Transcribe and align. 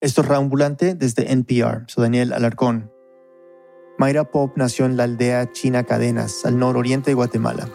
Esto 0.00 0.20
es 0.20 0.28
Raambulante 0.28 0.94
desde 0.94 1.32
NPR. 1.32 1.82
Soy 1.88 2.02
Daniel 2.02 2.32
Alarcón. 2.32 2.92
Mayra 3.98 4.30
Pop 4.30 4.52
nació 4.54 4.84
en 4.84 4.96
la 4.96 5.02
aldea 5.02 5.50
China 5.50 5.82
Cadenas, 5.82 6.44
al 6.44 6.56
nororiente 6.56 7.10
de 7.10 7.14
Guatemala, 7.14 7.68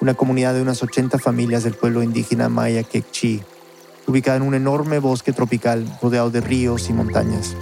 una 0.00 0.14
comunidad 0.14 0.52
de 0.52 0.62
unas 0.62 0.82
80 0.82 1.20
familias 1.20 1.62
del 1.62 1.74
pueblo 1.74 2.02
indígena 2.02 2.48
maya 2.48 2.82
Quechí, 2.82 3.44
ubicada 4.08 4.38
en 4.38 4.42
un 4.42 4.54
enorme 4.54 4.98
bosque 4.98 5.32
tropical 5.32 5.86
rodeado 6.02 6.32
de 6.32 6.40
ríos 6.40 6.90
y 6.90 6.92
montañas. 6.92 7.54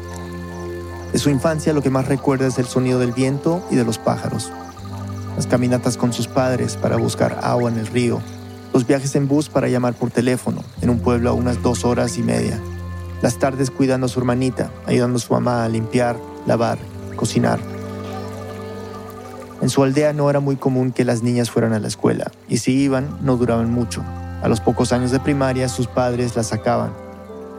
De 1.13 1.19
su 1.19 1.29
infancia 1.29 1.75
lo 1.75 1.83
que 1.83 1.91
más 1.91 2.09
recuerda 2.09 2.47
es 2.47 2.59
el 2.59 2.65
sonido 2.65 2.99
del 3.01 3.13
viento 3.13 3.63
y 3.71 3.77
de 3.77 3.85
los 3.85 3.99
pájaros, 3.99 4.51
las 5.37 5.47
caminatas 5.47 5.99
con 5.99 6.15
sus 6.15 6.29
padres 6.29 6.79
para 6.79 6.97
buscar 6.97 7.41
agua 7.43 7.71
en 7.71 7.77
el 7.77 7.87
río, 7.87 8.23
los 8.73 8.87
viajes 8.87 9.15
en 9.17 9.29
bus 9.29 9.51
para 9.51 9.69
llamar 9.69 9.93
por 9.93 10.11
teléfono 10.11 10.65
en 10.81 10.89
un 10.89 11.01
pueblo 11.01 11.29
a 11.29 11.35
unas 11.35 11.63
dos 11.63 11.85
horas 11.85 12.17
y 12.17 12.23
media, 12.23 12.59
las 13.23 13.39
tardes 13.39 13.71
cuidando 13.71 14.07
a 14.07 14.09
su 14.09 14.21
hermanita, 14.21 14.71
ayudando 14.87 15.17
a 15.17 15.21
su 15.21 15.33
mamá 15.33 15.65
a 15.65 15.69
limpiar, 15.69 16.17
lavar, 16.47 16.79
cocinar. 17.17 17.59
En 19.61 19.71
su 19.71 19.83
aldea 19.83 20.13
no 20.13 20.31
era 20.31 20.41
muy 20.41 20.57
común 20.57 20.93
que 20.93 21.05
las 21.05 21.23
niñas 21.23 21.51
fueran 21.51 21.73
a 21.73 21.81
la 21.81 21.89
escuela, 21.89 22.31
y 22.49 22.59
si 22.59 22.73
iban, 22.73 23.19
no 23.23 23.37
duraban 23.37 23.73
mucho. 23.73 24.05
A 24.43 24.49
los 24.49 24.61
pocos 24.61 24.93
años 24.93 25.11
de 25.11 25.19
primaria, 25.19 25.69
sus 25.69 25.89
padres 25.89 26.37
la 26.37 26.45
sacaban. 26.45 26.93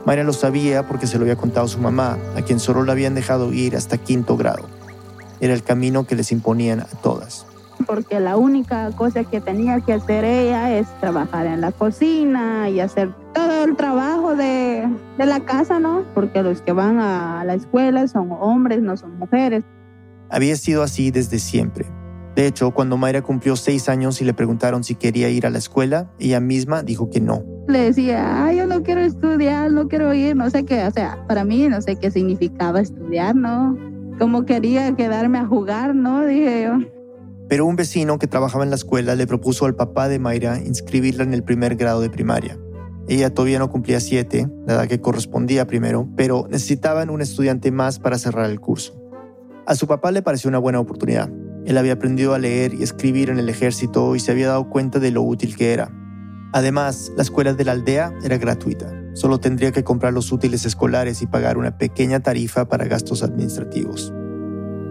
Mayra 0.06 0.24
lo 0.24 0.32
sabía 0.32 0.88
porque 0.88 1.06
se 1.06 1.18
lo 1.18 1.24
había 1.24 1.36
contado 1.36 1.68
su 1.68 1.78
mamá, 1.78 2.16
a 2.36 2.42
quien 2.42 2.58
solo 2.58 2.84
la 2.84 2.92
habían 2.92 3.14
dejado 3.14 3.52
ir 3.52 3.76
hasta 3.76 3.98
quinto 3.98 4.38
grado. 4.38 4.64
Era 5.40 5.52
el 5.52 5.62
camino 5.62 6.06
que 6.06 6.16
les 6.16 6.32
imponían 6.32 6.80
a 6.80 6.86
todas. 6.86 7.44
Porque 7.86 8.20
la 8.20 8.36
única 8.36 8.90
cosa 8.92 9.24
que 9.24 9.40
tenía 9.40 9.80
que 9.80 9.92
hacer 9.92 10.24
ella 10.24 10.76
es 10.76 10.86
trabajar 11.00 11.46
en 11.46 11.60
la 11.60 11.72
cocina 11.72 12.68
y 12.68 12.80
hacer 12.80 13.10
todo 13.34 13.64
el 13.64 13.76
trabajo 13.76 14.36
de, 14.36 14.88
de 15.18 15.26
la 15.26 15.40
casa, 15.40 15.78
¿no? 15.78 16.04
Porque 16.14 16.42
los 16.42 16.62
que 16.62 16.72
van 16.72 16.98
a 16.98 17.44
la 17.44 17.54
escuela 17.54 18.06
son 18.08 18.30
hombres, 18.32 18.82
no 18.82 18.96
son 18.96 19.18
mujeres. 19.18 19.64
Había 20.28 20.56
sido 20.56 20.82
así 20.82 21.10
desde 21.10 21.38
siempre. 21.38 21.86
De 22.36 22.46
hecho, 22.46 22.70
cuando 22.70 22.96
Mayra 22.96 23.22
cumplió 23.22 23.56
seis 23.56 23.88
años 23.88 24.20
y 24.20 24.24
le 24.24 24.32
preguntaron 24.32 24.84
si 24.84 24.94
quería 24.94 25.28
ir 25.28 25.46
a 25.46 25.50
la 25.50 25.58
escuela, 25.58 26.10
ella 26.18 26.40
misma 26.40 26.82
dijo 26.82 27.10
que 27.10 27.20
no. 27.20 27.42
Le 27.66 27.80
decía, 27.80 28.46
Ay, 28.46 28.58
yo 28.58 28.66
no 28.66 28.82
quiero 28.82 29.00
estudiar, 29.00 29.72
no 29.72 29.88
quiero 29.88 30.14
ir, 30.14 30.36
no 30.36 30.48
sé 30.48 30.64
qué, 30.64 30.86
o 30.86 30.90
sea, 30.90 31.18
para 31.26 31.44
mí 31.44 31.68
no 31.68 31.82
sé 31.82 31.96
qué 31.96 32.10
significaba 32.10 32.80
estudiar, 32.80 33.34
¿no? 33.34 33.76
Como 34.18 34.44
quería 34.44 34.94
quedarme 34.94 35.38
a 35.38 35.46
jugar, 35.46 35.94
¿no? 35.94 36.24
Dije 36.24 36.64
yo. 36.64 36.99
Pero 37.50 37.66
un 37.66 37.74
vecino 37.74 38.20
que 38.20 38.28
trabajaba 38.28 38.62
en 38.62 38.70
la 38.70 38.76
escuela 38.76 39.16
le 39.16 39.26
propuso 39.26 39.66
al 39.66 39.74
papá 39.74 40.08
de 40.08 40.20
Mayra 40.20 40.60
inscribirla 40.60 41.24
en 41.24 41.34
el 41.34 41.42
primer 41.42 41.74
grado 41.74 42.00
de 42.00 42.08
primaria. 42.08 42.56
Ella 43.08 43.34
todavía 43.34 43.58
no 43.58 43.70
cumplía 43.70 43.98
siete, 43.98 44.48
la 44.68 44.74
edad 44.74 44.86
que 44.86 45.00
correspondía 45.00 45.66
primero, 45.66 46.08
pero 46.16 46.46
necesitaban 46.48 47.10
un 47.10 47.20
estudiante 47.20 47.72
más 47.72 47.98
para 47.98 48.18
cerrar 48.18 48.48
el 48.48 48.60
curso. 48.60 49.02
A 49.66 49.74
su 49.74 49.88
papá 49.88 50.12
le 50.12 50.22
pareció 50.22 50.46
una 50.48 50.60
buena 50.60 50.78
oportunidad. 50.78 51.28
Él 51.66 51.76
había 51.76 51.94
aprendido 51.94 52.34
a 52.34 52.38
leer 52.38 52.72
y 52.72 52.84
escribir 52.84 53.30
en 53.30 53.40
el 53.40 53.48
ejército 53.48 54.14
y 54.14 54.20
se 54.20 54.30
había 54.30 54.46
dado 54.46 54.70
cuenta 54.70 55.00
de 55.00 55.10
lo 55.10 55.22
útil 55.22 55.56
que 55.56 55.72
era. 55.72 55.90
Además, 56.52 57.10
la 57.16 57.24
escuela 57.24 57.52
de 57.52 57.64
la 57.64 57.72
aldea 57.72 58.14
era 58.22 58.38
gratuita. 58.38 58.94
Solo 59.14 59.40
tendría 59.40 59.72
que 59.72 59.82
comprar 59.82 60.12
los 60.12 60.30
útiles 60.30 60.64
escolares 60.66 61.20
y 61.20 61.26
pagar 61.26 61.58
una 61.58 61.78
pequeña 61.78 62.20
tarifa 62.20 62.68
para 62.68 62.84
gastos 62.84 63.24
administrativos. 63.24 64.14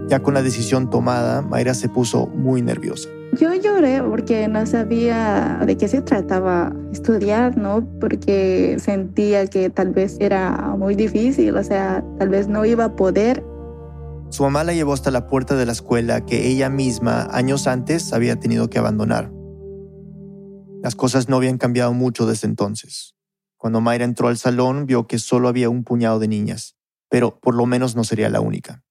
Ya 0.09 0.19
con 0.21 0.33
la 0.33 0.41
decisión 0.41 0.89
tomada, 0.89 1.43
Mayra 1.43 1.75
se 1.75 1.87
puso 1.87 2.25
muy 2.27 2.63
nerviosa. 2.63 3.07
Yo 3.39 3.53
lloré 3.53 4.01
porque 4.01 4.47
no 4.47 4.65
sabía 4.65 5.61
de 5.63 5.77
qué 5.77 5.87
se 5.87 6.01
trataba 6.01 6.73
estudiar, 6.91 7.55
¿no? 7.55 7.87
Porque 7.99 8.77
sentía 8.79 9.45
que 9.45 9.69
tal 9.69 9.91
vez 9.91 10.17
era 10.19 10.73
muy 10.75 10.95
difícil, 10.95 11.55
o 11.55 11.63
sea, 11.63 12.03
tal 12.17 12.29
vez 12.29 12.47
no 12.47 12.65
iba 12.65 12.85
a 12.85 12.95
poder. 12.95 13.43
Su 14.29 14.41
mamá 14.41 14.63
la 14.63 14.73
llevó 14.73 14.93
hasta 14.93 15.11
la 15.11 15.27
puerta 15.27 15.55
de 15.55 15.67
la 15.67 15.73
escuela 15.73 16.25
que 16.25 16.47
ella 16.47 16.69
misma 16.69 17.27
años 17.31 17.67
antes 17.67 18.11
había 18.11 18.39
tenido 18.39 18.67
que 18.67 18.79
abandonar. 18.79 19.31
Las 20.81 20.95
cosas 20.95 21.29
no 21.29 21.35
habían 21.35 21.59
cambiado 21.59 21.93
mucho 21.93 22.25
desde 22.25 22.47
entonces. 22.47 23.15
Cuando 23.57 23.79
Mayra 23.79 24.05
entró 24.05 24.27
al 24.27 24.37
salón 24.37 24.87
vio 24.87 25.05
que 25.05 25.19
solo 25.19 25.49
había 25.49 25.69
un 25.69 25.83
puñado 25.83 26.17
de 26.17 26.27
niñas, 26.27 26.77
pero 27.09 27.39
por 27.39 27.53
lo 27.53 27.67
menos 27.67 27.95
no 27.95 28.03
sería 28.03 28.29
la 28.29 28.41
única. 28.41 28.81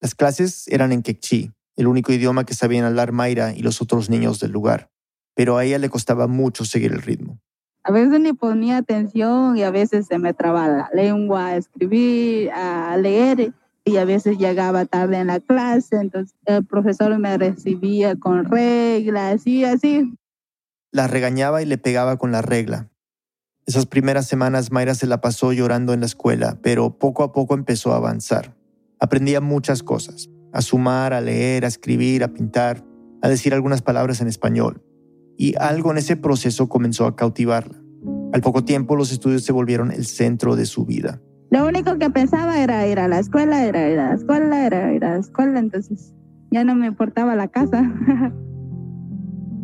Las 0.00 0.14
clases 0.14 0.66
eran 0.68 0.92
en 0.92 1.02
quechí, 1.02 1.52
el 1.76 1.86
único 1.86 2.12
idioma 2.12 2.44
que 2.44 2.54
sabían 2.54 2.84
hablar 2.84 3.12
Mayra 3.12 3.54
y 3.54 3.60
los 3.60 3.82
otros 3.82 4.08
niños 4.08 4.40
del 4.40 4.50
lugar, 4.50 4.90
pero 5.34 5.56
a 5.56 5.64
ella 5.64 5.78
le 5.78 5.90
costaba 5.90 6.26
mucho 6.26 6.64
seguir 6.64 6.92
el 6.92 7.02
ritmo. 7.02 7.38
A 7.82 7.92
veces 7.92 8.20
ni 8.20 8.32
ponía 8.32 8.78
atención 8.78 9.56
y 9.56 9.62
a 9.62 9.70
veces 9.70 10.06
se 10.06 10.18
me 10.18 10.34
trababa 10.34 10.68
la 10.68 10.90
lengua 10.92 11.46
a 11.46 11.56
escribir, 11.56 12.50
a 12.52 12.96
leer 12.96 13.54
y 13.84 13.96
a 13.96 14.04
veces 14.04 14.38
llegaba 14.38 14.84
tarde 14.84 15.18
en 15.18 15.28
la 15.28 15.40
clase, 15.40 15.96
entonces 15.96 16.36
el 16.44 16.64
profesor 16.64 17.18
me 17.18 17.36
recibía 17.38 18.16
con 18.16 18.44
reglas 18.44 19.46
y 19.46 19.64
así. 19.64 20.14
La 20.92 21.06
regañaba 21.06 21.62
y 21.62 21.66
le 21.66 21.78
pegaba 21.78 22.18
con 22.18 22.32
la 22.32 22.42
regla. 22.42 22.90
Esas 23.66 23.86
primeras 23.86 24.26
semanas 24.26 24.72
Mayra 24.72 24.94
se 24.94 25.06
la 25.06 25.20
pasó 25.20 25.52
llorando 25.52 25.92
en 25.92 26.00
la 26.00 26.06
escuela, 26.06 26.58
pero 26.62 26.98
poco 26.98 27.22
a 27.22 27.32
poco 27.32 27.54
empezó 27.54 27.92
a 27.92 27.96
avanzar. 27.96 28.59
Aprendía 29.00 29.40
muchas 29.40 29.82
cosas, 29.82 30.28
a 30.52 30.60
sumar, 30.60 31.14
a 31.14 31.20
leer, 31.20 31.64
a 31.64 31.68
escribir, 31.68 32.22
a 32.22 32.28
pintar, 32.28 32.84
a 33.22 33.28
decir 33.28 33.54
algunas 33.54 33.82
palabras 33.82 34.20
en 34.20 34.28
español. 34.28 34.82
Y 35.38 35.54
algo 35.58 35.90
en 35.90 35.98
ese 35.98 36.16
proceso 36.16 36.68
comenzó 36.68 37.06
a 37.06 37.16
cautivarla. 37.16 37.82
Al 38.32 38.42
poco 38.42 38.64
tiempo 38.64 38.96
los 38.96 39.10
estudios 39.10 39.42
se 39.42 39.52
volvieron 39.52 39.90
el 39.90 40.04
centro 40.04 40.54
de 40.54 40.66
su 40.66 40.84
vida. 40.84 41.20
Lo 41.50 41.66
único 41.66 41.98
que 41.98 42.10
pensaba 42.10 42.62
era 42.62 42.86
ir 42.86 43.00
a 43.00 43.08
la 43.08 43.18
escuela, 43.18 43.64
era 43.64 43.88
ir 43.90 43.98
a 43.98 44.10
la 44.10 44.14
escuela, 44.14 44.66
era 44.66 44.92
ir 44.92 45.04
a 45.04 45.12
la 45.14 45.18
escuela, 45.18 45.58
entonces 45.58 46.14
ya 46.50 46.62
no 46.62 46.74
me 46.76 46.86
importaba 46.86 47.34
la 47.34 47.48
casa. 47.48 47.82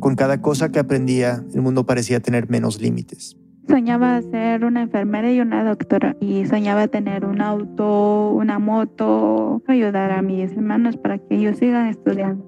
Con 0.01 0.15
cada 0.17 0.41
cosa 0.41 0.71
que 0.73 0.79
aprendía, 0.79 1.45
el 1.55 1.63
mundo 1.63 1.87
parecía 1.87 2.21
tener 2.21 2.49
menos 2.49 2.81
límites. 2.81 3.37
Soñaba 3.69 4.23
ser 4.23 4.65
una 4.65 4.83
enfermera 4.83 5.33
y 5.33 5.41
una 5.41 5.65
doctora 5.65 6.17
y 6.21 6.47
soñaba 6.47 6.87
tener 6.87 7.25
un 7.25 7.41
auto, 7.41 8.31
una 8.31 8.59
moto, 8.61 9.61
ayudar 9.67 10.13
a 10.13 10.23
mis 10.23 10.53
hermanos 10.53 10.97
para 10.97 11.19
que 11.19 11.37
ellos 11.37 11.59
sigan 11.59 11.89
estudiando. 11.89 12.45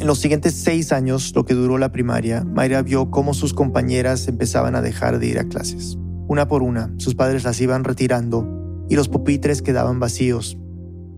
En 0.00 0.06
los 0.06 0.18
siguientes 0.18 0.54
seis 0.54 0.92
años, 0.92 1.32
lo 1.34 1.44
que 1.44 1.54
duró 1.54 1.78
la 1.78 1.90
primaria, 1.90 2.44
Mayra 2.44 2.82
vio 2.82 3.10
cómo 3.10 3.32
sus 3.32 3.54
compañeras 3.54 4.28
empezaban 4.28 4.74
a 4.74 4.82
dejar 4.82 5.18
de 5.18 5.26
ir 5.28 5.38
a 5.38 5.44
clases. 5.44 5.96
Una 6.28 6.48
por 6.48 6.62
una, 6.62 6.92
sus 6.98 7.14
padres 7.14 7.44
las 7.44 7.60
iban 7.60 7.84
retirando 7.84 8.84
y 8.90 8.96
los 8.96 9.08
pupitres 9.08 9.62
quedaban 9.62 10.00
vacíos. 10.00 10.58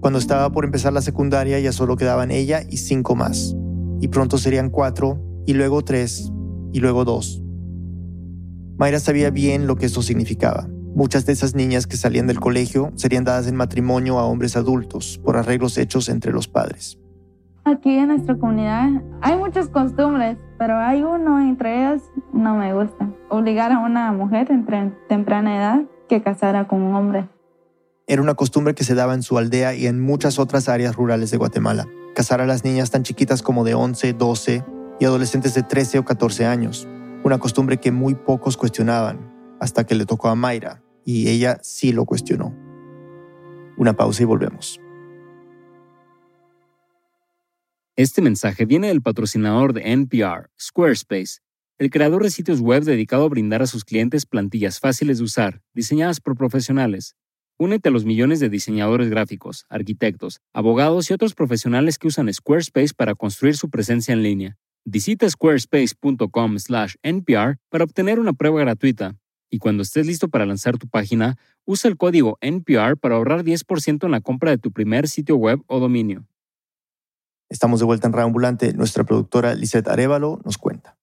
Cuando 0.01 0.19
estaba 0.19 0.53
por 0.53 0.65
empezar 0.65 0.93
la 0.93 1.03
secundaria 1.03 1.59
ya 1.59 1.73
solo 1.73 1.97
quedaban 1.97 2.31
ella 2.31 2.63
y 2.69 2.77
cinco 2.77 3.17
más. 3.17 3.57
Y 4.01 4.09
pronto 4.09 4.39
serían 4.39 4.71
cuatro, 4.71 5.21
y 5.47 5.55
luego 5.55 5.83
tres, 5.83 6.31
y 6.73 6.81
luego 6.81 7.05
dos. 7.05 7.43
Mayra 8.79 9.01
sabía 9.01 9.31
bien 9.31 9.67
lo 9.67 9.77
que 9.77 9.87
eso 9.87 10.03
significaba. 10.03 10.69
Muchas 10.95 11.25
de 11.25 11.33
esas 11.33 11.55
niñas 11.55 11.87
que 11.87 11.97
salían 11.97 12.27
del 12.27 12.41
colegio 12.41 12.93
serían 12.95 13.25
dadas 13.25 13.47
en 13.47 13.57
matrimonio 13.57 14.19
a 14.19 14.25
hombres 14.27 14.57
adultos 14.57 15.19
por 15.25 15.39
arreglos 15.39 15.79
hechos 15.79 16.11
entre 16.11 16.33
los 16.33 16.47
padres. 16.47 16.99
Aquí 17.65 17.97
en 17.97 18.09
nuestra 18.09 18.37
comunidad 18.37 19.03
hay 19.23 19.37
muchas 19.39 19.69
costumbres, 19.69 20.37
pero 20.59 20.77
hay 20.77 21.03
uno 21.03 21.41
entre 21.41 21.79
ellas 21.79 22.03
no 22.35 22.57
me 22.57 22.75
gusta. 22.75 23.11
Obligar 23.31 23.73
a 23.73 23.79
una 23.79 24.13
mujer 24.13 24.51
entre 24.51 24.93
temprana 25.09 25.57
edad 25.57 25.83
que 26.09 26.23
casara 26.23 26.69
con 26.69 26.83
un 26.83 26.95
hombre. 26.95 27.29
Era 28.07 28.21
una 28.21 28.35
costumbre 28.35 28.75
que 28.75 28.85
se 28.85 28.95
daba 28.95 29.15
en 29.15 29.23
su 29.23 29.39
aldea 29.39 29.75
y 29.75 29.87
en 29.87 30.01
muchas 30.01 30.39
otras 30.39 30.69
áreas 30.69 30.97
rurales 30.97 31.31
de 31.31 31.39
Guatemala. 31.39 31.87
Casar 32.15 32.41
a 32.43 32.47
las 32.47 32.63
niñas 32.63 32.91
tan 32.91 33.03
chiquitas 33.03 33.43
como 33.43 33.65
de 33.65 33.75
11, 33.75 34.13
12 34.13 34.65
y 35.01 35.05
adolescentes 35.05 35.55
de 35.55 35.63
13 35.63 35.99
o 35.99 36.05
14 36.05 36.47
años 36.47 36.87
una 37.25 37.39
costumbre 37.39 37.79
que 37.79 37.93
muy 37.93 38.15
pocos 38.15 38.57
cuestionaban, 38.57 39.33
hasta 39.61 39.85
que 39.85 39.95
le 39.95 40.07
tocó 40.07 40.29
a 40.29 40.35
Mayra, 40.35 40.83
y 41.05 41.29
ella 41.29 41.59
sí 41.63 41.93
lo 41.93 42.05
cuestionó. 42.05 42.55
Una 43.77 43.95
pausa 43.95 44.23
y 44.23 44.27
volvemos. 44.27 44.81
Este 47.97 48.21
mensaje 48.21 48.67
viene 48.67 48.89
del 48.89 49.01
patrocinador 49.01 49.73
de 49.73 49.93
NPR, 49.93 50.51
Squarespace, 50.61 51.41
el 51.79 51.91
creador 51.91 52.23
de 52.23 52.31
sitios 52.31 52.61
web 52.61 52.85
dedicado 52.85 53.25
a 53.25 53.29
brindar 53.29 53.63
a 53.63 53.67
sus 53.67 53.85
clientes 53.85 54.27
plantillas 54.27 54.81
fáciles 54.81 55.19
de 55.19 55.25
usar, 55.25 55.63
diseñadas 55.75 56.21
por 56.21 56.37
profesionales. 56.37 57.17
Únete 57.59 57.89
a 57.89 57.93
los 57.93 58.05
millones 58.05 58.39
de 58.41 58.51
diseñadores 58.51 59.09
gráficos, 59.09 59.65
arquitectos, 59.71 60.41
abogados 60.53 61.11
y 61.11 61.15
otros 61.15 61.35
profesionales 61.35 61.99
que 61.99 62.09
usan 62.09 62.33
Squarespace 62.33 62.95
para 62.95 63.15
construir 63.15 63.57
su 63.57 63.71
presencia 63.71 64.13
en 64.13 64.23
línea. 64.23 64.59
Visita 64.89 65.29
squarespace.com/npr 65.29 67.59
para 67.69 67.83
obtener 67.83 68.21
una 68.21 68.35
prueba 68.35 68.61
gratuita. 68.61 69.17
Y 69.51 69.59
cuando 69.59 69.83
estés 69.83 70.07
listo 70.07 70.29
para 70.29 70.47
lanzar 70.47 70.79
tu 70.79 70.87
página, 70.87 71.37
usa 71.65 71.91
el 71.91 71.97
código 71.97 72.39
NPR 72.41 72.97
para 72.97 73.17
ahorrar 73.17 73.43
10% 73.43 74.07
en 74.07 74.13
la 74.13 74.21
compra 74.21 74.53
de 74.53 74.59
tu 74.59 74.71
primer 74.71 75.09
sitio 75.09 75.35
web 75.35 75.61
o 75.67 75.81
dominio. 75.81 76.29
Estamos 77.49 77.81
de 77.81 77.87
vuelta 77.87 78.07
en 78.07 78.13
Reambulante. 78.13 78.75
Nuestra 78.75 79.03
productora 79.03 79.57
Lisette 79.57 79.89
Arevalo 79.89 80.41
nos 80.45 80.57
cuenta. 80.57 80.97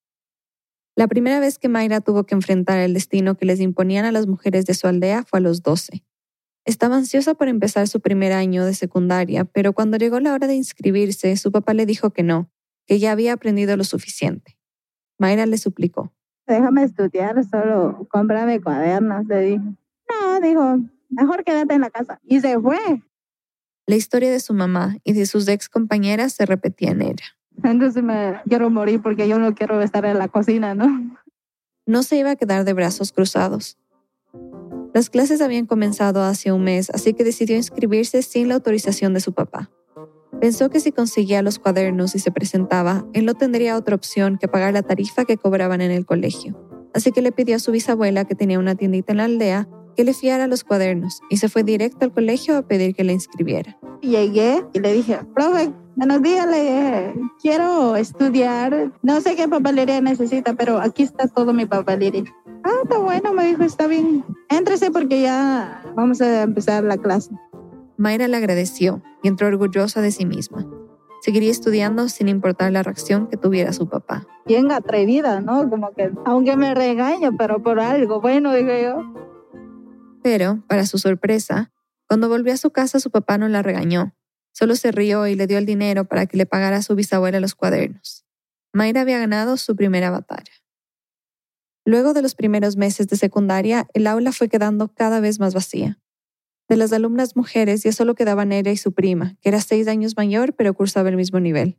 La 0.95 1.09
primera 1.09 1.41
vez 1.41 1.59
que 1.59 1.68
Mayra 1.68 2.00
tuvo 2.00 2.24
que 2.24 2.35
enfrentar 2.35 2.80
el 2.80 2.94
destino 2.94 3.35
que 3.35 3.45
les 3.45 3.59
imponían 3.59 4.06
a 4.06 4.13
las 4.13 4.27
mujeres 4.27 4.65
de 4.65 4.75
su 4.75 4.88
aldea 4.88 5.25
fue 5.25 5.39
a 5.39 5.41
los 5.41 5.62
12. 5.62 6.06
Estaba 6.63 6.95
ansiosa 6.95 7.33
por 7.33 7.50
empezar 7.50 7.89
su 7.89 8.00
primer 8.00 8.31
año 8.31 8.63
de 8.63 8.75
secundaria, 8.75 9.44
pero 9.44 9.74
cuando 9.74 9.97
llegó 9.97 10.21
la 10.21 10.31
hora 10.31 10.47
de 10.47 10.56
inscribirse, 10.56 11.35
su 11.35 11.51
papá 11.51 11.74
le 11.74 11.85
dijo 11.85 12.12
que 12.12 12.24
no, 12.24 12.50
que 12.85 13.00
ya 13.00 13.12
había 13.12 13.33
aprendido 13.33 13.75
lo 13.77 13.83
suficiente. 13.83 14.57
Mayra 15.18 15.45
le 15.45 15.57
suplicó. 15.57 16.13
Déjame 16.47 16.83
estudiar, 16.83 17.44
solo 17.45 18.07
cómprame 18.09 18.62
cuadernos, 18.62 19.25
le 19.27 19.39
dije. 19.41 19.63
No, 20.09 20.39
dijo, 20.41 20.80
mejor 21.09 21.44
quédate 21.44 21.74
en 21.74 21.81
la 21.81 21.89
casa. 21.89 22.19
Y 22.24 22.41
se 22.41 22.59
fue. 22.59 22.77
La 23.85 23.95
historia 23.95 24.31
de 24.31 24.39
su 24.39 24.53
mamá 24.53 24.97
y 25.03 25.13
de 25.13 25.25
sus 25.25 25.47
ex 25.47 25.69
compañeras 25.69 26.33
se 26.33 26.45
repetía 26.45 26.91
en 26.91 27.01
ella. 27.01 27.25
Entonces 27.63 28.03
me 28.03 28.41
quiero 28.47 28.69
morir 28.69 29.01
porque 29.01 29.27
yo 29.27 29.39
no 29.39 29.53
quiero 29.53 29.81
estar 29.81 30.06
en 30.06 30.18
la 30.18 30.27
cocina, 30.27 30.74
¿no? 30.74 31.18
No 31.85 32.03
se 32.03 32.18
iba 32.18 32.31
a 32.31 32.35
quedar 32.35 32.63
de 32.63 32.74
brazos 32.74 33.12
cruzados. 33.12 33.77
Las 34.94 35.09
clases 35.09 35.41
habían 35.41 35.65
comenzado 35.65 36.24
hace 36.24 36.51
un 36.51 36.63
mes, 36.63 36.89
así 36.91 37.13
que 37.13 37.24
decidió 37.24 37.56
inscribirse 37.56 38.21
sin 38.21 38.47
la 38.47 38.56
autorización 38.56 39.13
de 39.13 39.19
su 39.19 39.33
papá. 39.33 39.69
Pensó 40.39 40.69
que 40.69 40.80
si 40.80 40.91
conseguía 40.91 41.41
los 41.41 41.59
cuadernos 41.59 42.15
y 42.15 42.19
se 42.19 42.31
presentaba, 42.31 43.06
él 43.13 43.25
no 43.25 43.33
tendría 43.33 43.77
otra 43.77 43.95
opción 43.95 44.38
que 44.38 44.47
pagar 44.47 44.74
la 44.74 44.81
tarifa 44.81 45.25
que 45.25 45.38
cobraban 45.38 45.81
en 45.81 45.91
el 45.91 46.06
colegio. 46.06 46.57
Así 46.94 47.12
que 47.12 47.21
le 47.21 47.31
pidió 47.31 47.56
a 47.56 47.59
su 47.59 47.71
bisabuela, 47.71 48.25
que 48.25 48.35
tenía 48.35 48.59
una 48.59 48.75
tiendita 48.75 49.13
en 49.13 49.18
la 49.18 49.25
aldea, 49.25 49.68
que 49.95 50.03
le 50.03 50.13
fiara 50.13 50.47
los 50.47 50.63
cuadernos 50.63 51.21
y 51.30 51.38
se 51.38 51.50
fue 51.50 51.63
directo 51.63 52.06
al 52.06 52.13
colegio 52.13 52.57
a 52.57 52.62
pedir 52.63 52.95
que 52.95 53.03
le 53.03 53.13
inscribiera. 53.13 53.77
Llegué 54.01 54.65
y 54.74 54.80
le 54.80 54.94
dije, 54.94 55.19
profe, 55.33 55.71
buenos 55.95 56.21
días, 56.21 56.47
le 56.47 56.62
dije, 56.62 57.13
quiero 57.41 57.95
estudiar, 57.95 58.91
no 59.01 59.21
sé 59.21 59.35
qué 59.35 59.47
papelería 59.47 60.01
necesita, 60.01 60.53
pero 60.53 60.80
aquí 60.80 61.03
está 61.03 61.27
todo 61.27 61.53
mi 61.53 61.65
papelería. 61.65 62.24
Ah, 62.63 62.81
está 62.83 62.97
bueno, 62.97 63.33
me 63.33 63.45
dijo, 63.45 63.63
está 63.63 63.88
bien. 63.88 64.24
Éntrese 64.50 64.91
porque 64.91 65.21
ya 65.21 65.83
vamos 65.95 66.21
a 66.21 66.44
empezar 66.44 66.83
la 66.83 66.97
clase. 66.97 67.31
Mayra 68.04 68.28
le 68.28 68.36
agradeció 68.36 69.02
y 69.24 69.30
entró 69.30 69.48
orgullosa 69.48 70.02
de 70.02 70.12
sí 70.12 70.26
misma. 70.26 70.68
Seguiría 71.22 71.50
estudiando 71.50 72.10
sin 72.10 72.28
importar 72.28 72.70
la 72.74 72.84
reacción 72.84 73.28
que 73.28 73.38
tuviera 73.38 73.72
su 73.72 73.88
papá. 73.88 74.28
Bien 74.46 74.74
atrevida, 74.74 75.40
¿no? 75.40 75.70
Como 75.70 75.94
que, 75.94 76.12
aunque 76.26 76.58
me 76.58 76.76
regaño, 76.76 77.38
pero 77.38 77.64
por 77.64 77.80
algo 77.80 78.20
bueno, 78.20 78.54
digo 78.54 78.74
yo. 78.74 79.14
Pero, 80.22 80.66
para 80.68 80.86
su 80.86 80.98
sorpresa, 80.98 81.72
cuando 82.06 82.28
volvió 82.28 82.52
a 82.52 82.58
su 82.58 82.72
casa 82.72 83.00
su 83.00 83.10
papá 83.10 83.38
no 83.38 83.48
la 83.48 83.62
regañó. 83.62 84.14
Solo 84.52 84.76
se 84.76 84.92
rió 84.92 85.26
y 85.28 85.36
le 85.36 85.48
dio 85.48 85.58
el 85.58 85.66
dinero 85.66 86.04
para 86.04 86.26
que 86.26 86.36
le 86.36 86.46
pagara 86.46 86.76
a 86.76 86.82
su 86.82 86.96
bisabuela 86.96 87.40
los 87.40 87.56
cuadernos. 87.56 88.26
Mayra 88.74 89.00
había 89.00 89.18
ganado 89.18 89.56
su 89.56 89.78
primera 89.78 90.12
batalla. 90.12 90.52
Luego 91.86 92.14
de 92.14 92.22
los 92.22 92.36
primeros 92.36 92.76
meses 92.76 93.08
de 93.08 93.16
secundaria, 93.16 93.88
el 93.94 94.08
aula 94.08 94.34
fue 94.34 94.50
quedando 94.50 94.94
cada 94.94 95.22
vez 95.22 95.40
más 95.40 95.54
vacía. 95.54 96.03
De 96.74 96.78
las 96.78 96.92
alumnas 96.92 97.36
mujeres 97.36 97.84
ya 97.84 97.92
solo 97.92 98.16
quedaban 98.16 98.52
ella 98.52 98.72
y 98.72 98.78
su 98.78 98.94
prima, 98.94 99.36
que 99.42 99.50
era 99.50 99.62
seis 99.62 99.88
años 99.88 100.18
mayor 100.18 100.56
pero 100.56 100.74
cursaba 100.74 101.08
el 101.10 101.18
mismo 101.18 101.40
nivel. 101.40 101.78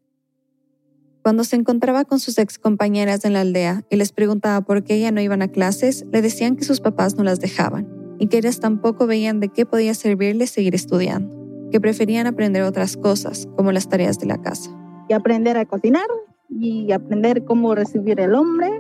Cuando 1.20 1.42
se 1.42 1.56
encontraba 1.56 2.04
con 2.04 2.20
sus 2.20 2.38
ex 2.38 2.60
compañeras 2.60 3.24
en 3.24 3.32
la 3.32 3.40
aldea 3.40 3.82
y 3.90 3.96
les 3.96 4.12
preguntaba 4.12 4.60
por 4.60 4.84
qué 4.84 4.94
ella 4.94 5.10
no 5.10 5.20
iban 5.20 5.42
a 5.42 5.48
clases, 5.48 6.06
le 6.12 6.22
decían 6.22 6.54
que 6.54 6.62
sus 6.62 6.80
papás 6.80 7.16
no 7.16 7.24
las 7.24 7.40
dejaban 7.40 7.88
y 8.20 8.28
que 8.28 8.38
ellas 8.38 8.60
tampoco 8.60 9.08
veían 9.08 9.40
de 9.40 9.48
qué 9.48 9.66
podía 9.66 9.94
servirles 9.94 10.50
seguir 10.50 10.76
estudiando, 10.76 11.68
que 11.72 11.80
preferían 11.80 12.28
aprender 12.28 12.62
otras 12.62 12.96
cosas, 12.96 13.48
como 13.56 13.72
las 13.72 13.88
tareas 13.88 14.20
de 14.20 14.26
la 14.26 14.40
casa. 14.40 14.70
Y 15.08 15.14
aprender 15.14 15.56
a 15.56 15.64
cocinar 15.64 16.06
y 16.48 16.92
aprender 16.92 17.44
cómo 17.44 17.74
recibir 17.74 18.20
el 18.20 18.36
hombre, 18.36 18.70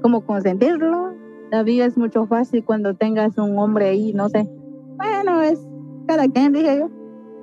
cómo 0.00 0.24
consentirlo. 0.24 1.12
La 1.50 1.64
vida 1.64 1.86
es 1.86 1.96
mucho 1.96 2.28
fácil 2.28 2.64
cuando 2.64 2.94
tengas 2.94 3.36
un 3.36 3.58
hombre 3.58 3.88
ahí, 3.88 4.12
no 4.12 4.28
sé. 4.28 4.48
Bueno, 4.96 5.42
es 5.42 5.58
cada 6.06 6.28
quien, 6.28 6.52
dije 6.52 6.78
yo. 6.78 6.90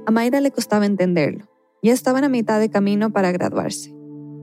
A 0.05 0.11
Mayra 0.11 0.41
le 0.41 0.51
costaba 0.51 0.85
entenderlo. 0.85 1.45
Ya 1.81 1.93
estaban 1.93 2.23
a 2.23 2.29
mitad 2.29 2.59
de 2.59 2.69
camino 2.69 3.11
para 3.11 3.31
graduarse. 3.31 3.93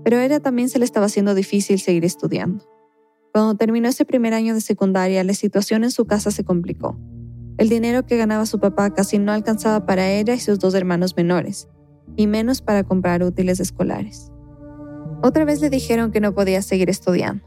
Pero 0.05 0.19
a 0.19 0.25
ella 0.25 0.41
también 0.41 0.69
se 0.69 0.79
le 0.79 0.85
estaba 0.85 1.07
haciendo 1.07 1.35
difícil 1.35 1.79
seguir 1.79 2.05
estudiando. 2.05 2.65
Cuando 3.33 3.55
terminó 3.55 3.89
ese 3.89 4.05
primer 4.05 4.35
año 4.35 4.55
de 4.55 4.61
secundaria, 4.61 5.23
la 5.25 5.35
situación 5.35 5.85
en 5.85 5.91
su 5.91 6.05
casa 6.07 6.31
se 6.31 6.45
complicó. 6.45 6.99
El 7.59 7.69
dinero 7.69 8.05
que 8.07 8.17
ganaba 8.17 8.47
su 8.47 8.59
papá 8.59 8.91
casi 8.91 9.19
no 9.19 9.33
alcanzaba 9.33 9.87
para 9.87 10.11
ella 10.11 10.35
y 10.35 10.41
sus 10.41 10.59
dos 10.59 10.75
hermanos 10.75 11.17
menores, 11.17 11.69
y 12.17 12.27
menos 12.27 12.63
para 12.63 12.85
comprar 12.85 13.23
útiles 13.23 13.61
escolares. 13.61 14.33
Otra 15.23 15.45
vez 15.45 15.61
le 15.61 15.71
dijeron 15.71 16.11
que 16.11 16.21
no 16.21 16.35
podía 16.35 16.63
seguir 16.63 16.89
estudiando. 16.89 17.45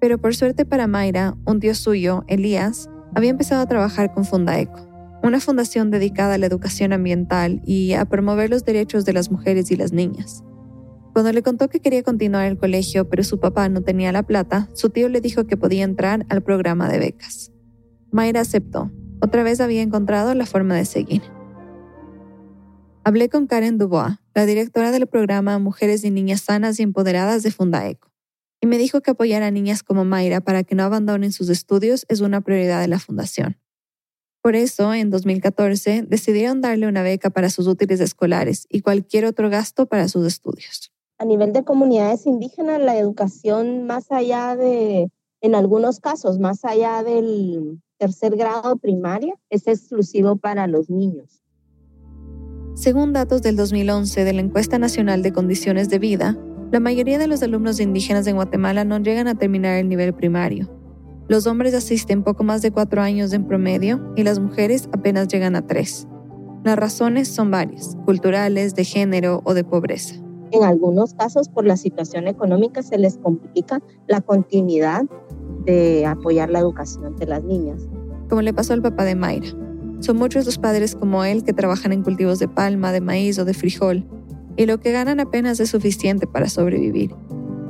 Pero 0.00 0.18
por 0.18 0.34
suerte 0.34 0.64
para 0.64 0.86
Mayra, 0.86 1.36
un 1.44 1.58
tío 1.58 1.74
suyo, 1.74 2.24
Elías, 2.28 2.88
había 3.14 3.30
empezado 3.30 3.62
a 3.62 3.66
trabajar 3.66 4.14
con 4.14 4.24
Fundaeco, 4.24 4.86
una 5.26 5.40
fundación 5.40 5.90
dedicada 5.90 6.34
a 6.34 6.38
la 6.38 6.46
educación 6.46 6.92
ambiental 6.92 7.60
y 7.64 7.92
a 7.92 8.04
promover 8.04 8.50
los 8.50 8.64
derechos 8.64 9.04
de 9.04 9.12
las 9.12 9.30
mujeres 9.30 9.70
y 9.70 9.76
las 9.76 9.92
niñas. 9.92 10.42
Cuando 11.12 11.32
le 11.32 11.42
contó 11.42 11.68
que 11.68 11.80
quería 11.80 12.02
continuar 12.02 12.46
el 12.46 12.58
colegio, 12.58 13.08
pero 13.08 13.24
su 13.24 13.40
papá 13.40 13.68
no 13.68 13.82
tenía 13.82 14.12
la 14.12 14.22
plata, 14.22 14.68
su 14.74 14.90
tío 14.90 15.08
le 15.08 15.20
dijo 15.20 15.46
que 15.46 15.56
podía 15.56 15.84
entrar 15.84 16.26
al 16.28 16.42
programa 16.42 16.88
de 16.88 16.98
becas. 16.98 17.52
Mayra 18.10 18.42
aceptó. 18.42 18.90
Otra 19.20 19.42
vez 19.42 19.60
había 19.60 19.82
encontrado 19.82 20.34
la 20.34 20.46
forma 20.46 20.74
de 20.74 20.84
seguir. 20.84 21.22
Hablé 23.04 23.28
con 23.28 23.46
Karen 23.46 23.78
Dubois, 23.78 24.16
la 24.34 24.46
directora 24.46 24.90
del 24.90 25.06
programa 25.06 25.58
Mujeres 25.58 26.04
y 26.04 26.10
Niñas 26.10 26.42
Sanas 26.42 26.78
y 26.80 26.82
Empoderadas 26.82 27.42
de 27.42 27.50
Fundaeco 27.50 28.16
y 28.60 28.66
me 28.66 28.78
dijo 28.78 29.00
que 29.00 29.10
apoyar 29.10 29.42
a 29.42 29.50
niñas 29.50 29.82
como 29.82 30.04
Mayra 30.04 30.40
para 30.40 30.64
que 30.64 30.74
no 30.74 30.82
abandonen 30.82 31.32
sus 31.32 31.48
estudios 31.48 32.06
es 32.08 32.20
una 32.20 32.40
prioridad 32.40 32.80
de 32.80 32.88
la 32.88 32.98
fundación. 32.98 33.58
Por 34.46 34.54
eso, 34.54 34.94
en 34.94 35.10
2014, 35.10 36.04
decidieron 36.06 36.60
darle 36.60 36.86
una 36.86 37.02
beca 37.02 37.30
para 37.30 37.50
sus 37.50 37.66
útiles 37.66 37.98
escolares 37.98 38.68
y 38.70 38.80
cualquier 38.80 39.24
otro 39.24 39.50
gasto 39.50 39.86
para 39.86 40.06
sus 40.06 40.24
estudios. 40.24 40.92
A 41.18 41.24
nivel 41.24 41.52
de 41.52 41.64
comunidades 41.64 42.26
indígenas, 42.26 42.80
la 42.80 42.96
educación 42.96 43.88
más 43.88 44.12
allá 44.12 44.54
de, 44.54 45.10
en 45.40 45.56
algunos 45.56 45.98
casos, 45.98 46.38
más 46.38 46.64
allá 46.64 47.02
del 47.02 47.82
tercer 47.98 48.36
grado 48.36 48.76
primaria, 48.76 49.34
es 49.50 49.66
exclusivo 49.66 50.36
para 50.36 50.68
los 50.68 50.90
niños. 50.90 51.42
Según 52.76 53.12
datos 53.12 53.42
del 53.42 53.56
2011 53.56 54.22
de 54.22 54.32
la 54.32 54.42
Encuesta 54.42 54.78
Nacional 54.78 55.24
de 55.24 55.32
Condiciones 55.32 55.88
de 55.88 55.98
Vida, 55.98 56.38
la 56.70 56.78
mayoría 56.78 57.18
de 57.18 57.26
los 57.26 57.42
alumnos 57.42 57.80
indígenas 57.80 58.28
en 58.28 58.36
Guatemala 58.36 58.84
no 58.84 58.98
llegan 58.98 59.26
a 59.26 59.34
terminar 59.34 59.76
el 59.78 59.88
nivel 59.88 60.14
primario. 60.14 60.75
Los 61.28 61.46
hombres 61.46 61.74
asisten 61.74 62.22
poco 62.22 62.44
más 62.44 62.62
de 62.62 62.70
cuatro 62.70 63.02
años 63.02 63.32
en 63.32 63.46
promedio 63.46 64.12
y 64.16 64.22
las 64.22 64.38
mujeres 64.38 64.88
apenas 64.92 65.28
llegan 65.28 65.56
a 65.56 65.66
tres. 65.66 66.06
Las 66.64 66.76
razones 66.76 67.28
son 67.28 67.50
varias, 67.50 67.96
culturales, 68.04 68.74
de 68.74 68.84
género 68.84 69.40
o 69.44 69.54
de 69.54 69.64
pobreza. 69.64 70.14
En 70.52 70.62
algunos 70.62 71.14
casos, 71.14 71.48
por 71.48 71.64
la 71.64 71.76
situación 71.76 72.28
económica, 72.28 72.82
se 72.82 72.98
les 72.98 73.18
complica 73.18 73.80
la 74.06 74.20
continuidad 74.20 75.04
de 75.64 76.06
apoyar 76.06 76.50
la 76.50 76.60
educación 76.60 77.16
de 77.16 77.26
las 77.26 77.42
niñas. 77.42 77.88
Como 78.28 78.42
le 78.42 78.54
pasó 78.54 78.72
al 78.72 78.82
papá 78.82 79.04
de 79.04 79.16
Mayra. 79.16 79.48
Son 80.00 80.16
muchos 80.16 80.46
los 80.46 80.58
padres 80.58 80.94
como 80.94 81.24
él 81.24 81.42
que 81.42 81.52
trabajan 81.52 81.92
en 81.92 82.02
cultivos 82.02 82.38
de 82.38 82.48
palma, 82.48 82.92
de 82.92 83.00
maíz 83.00 83.38
o 83.38 83.44
de 83.44 83.54
frijol 83.54 84.06
y 84.56 84.66
lo 84.66 84.80
que 84.80 84.92
ganan 84.92 85.20
apenas 85.20 85.60
es 85.60 85.70
suficiente 85.70 86.26
para 86.26 86.48
sobrevivir. 86.48 87.14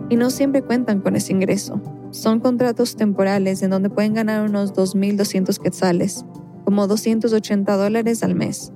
Y 0.08 0.16
no 0.16 0.30
siempre 0.30 0.62
cuentan 0.62 1.00
con 1.00 1.16
ese 1.16 1.32
ingreso. 1.32 1.80
Son 2.16 2.40
contratos 2.40 2.96
temporales 2.96 3.62
en 3.62 3.68
donde 3.68 3.90
pueden 3.90 4.14
ganar 4.14 4.48
unos 4.48 4.72
2.200 4.72 5.58
quetzales, 5.58 6.24
como 6.64 6.86
280 6.86 7.76
dólares 7.76 8.22
al 8.22 8.34
mes. 8.34 8.72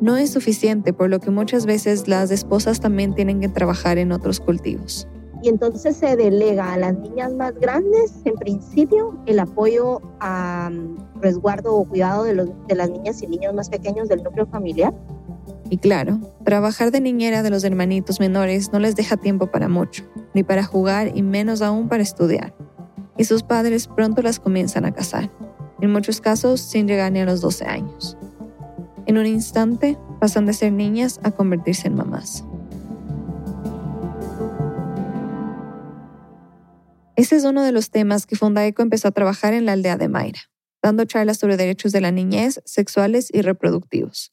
No 0.00 0.16
es 0.16 0.30
suficiente, 0.30 0.92
por 0.92 1.08
lo 1.08 1.20
que 1.20 1.30
muchas 1.30 1.66
veces 1.66 2.08
las 2.08 2.32
esposas 2.32 2.80
también 2.80 3.14
tienen 3.14 3.38
que 3.38 3.48
trabajar 3.48 3.98
en 3.98 4.10
otros 4.10 4.40
cultivos. 4.40 5.06
Y 5.40 5.50
entonces 5.50 5.98
se 5.98 6.16
delega 6.16 6.72
a 6.72 6.78
las 6.78 6.98
niñas 6.98 7.32
más 7.32 7.54
grandes, 7.60 8.12
en 8.24 8.34
principio, 8.34 9.16
el 9.26 9.38
apoyo 9.38 10.02
a 10.18 10.68
mm, 10.72 11.20
resguardo 11.20 11.72
o 11.76 11.84
cuidado 11.84 12.24
de, 12.24 12.34
de 12.34 12.74
las 12.74 12.90
niñas 12.90 13.22
y 13.22 13.28
niños 13.28 13.54
más 13.54 13.68
pequeños 13.68 14.08
del 14.08 14.24
núcleo 14.24 14.46
familiar 14.46 14.92
y 15.70 15.78
claro, 15.78 16.18
trabajar 16.44 16.90
de 16.90 17.00
niñera 17.00 17.44
de 17.44 17.50
los 17.50 17.62
hermanitos 17.62 18.18
menores 18.18 18.72
no 18.72 18.80
les 18.80 18.96
deja 18.96 19.16
tiempo 19.16 19.46
para 19.46 19.68
mucho, 19.68 20.04
ni 20.34 20.42
para 20.42 20.64
jugar 20.64 21.12
y 21.14 21.22
menos 21.22 21.62
aún 21.62 21.88
para 21.88 22.02
estudiar. 22.02 22.52
Y 23.20 23.24
sus 23.24 23.42
padres 23.42 23.86
pronto 23.86 24.22
las 24.22 24.40
comienzan 24.40 24.86
a 24.86 24.94
casar, 24.94 25.30
en 25.82 25.92
muchos 25.92 26.22
casos 26.22 26.58
sin 26.62 26.88
llegar 26.88 27.12
ni 27.12 27.20
a 27.20 27.26
los 27.26 27.42
12 27.42 27.66
años. 27.66 28.16
En 29.04 29.18
un 29.18 29.26
instante 29.26 29.98
pasan 30.18 30.46
de 30.46 30.54
ser 30.54 30.72
niñas 30.72 31.20
a 31.22 31.30
convertirse 31.30 31.88
en 31.88 31.96
mamás. 31.96 32.46
Ese 37.14 37.36
es 37.36 37.44
uno 37.44 37.62
de 37.62 37.72
los 37.72 37.90
temas 37.90 38.24
que 38.24 38.36
Fundaeco 38.36 38.80
empezó 38.80 39.08
a 39.08 39.10
trabajar 39.10 39.52
en 39.52 39.66
la 39.66 39.72
aldea 39.72 39.98
de 39.98 40.08
Mayra, 40.08 40.40
dando 40.82 41.04
charlas 41.04 41.36
sobre 41.36 41.58
derechos 41.58 41.92
de 41.92 42.00
la 42.00 42.12
niñez, 42.12 42.62
sexuales 42.64 43.28
y 43.30 43.42
reproductivos. 43.42 44.32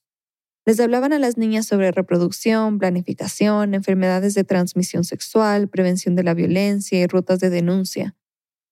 Les 0.65 0.79
hablaban 0.79 1.11
a 1.11 1.19
las 1.19 1.37
niñas 1.37 1.65
sobre 1.65 1.91
reproducción, 1.91 2.79
planificación, 2.79 3.73
enfermedades 3.73 4.33
de 4.33 4.45
transmisión 4.45 5.03
sexual, 5.03 5.67
prevención 5.67 6.15
de 6.15 6.23
la 6.23 6.33
violencia 6.33 7.01
y 7.01 7.05
rutas 7.05 7.41
de 7.41 7.49
denuncia. 7.49 8.15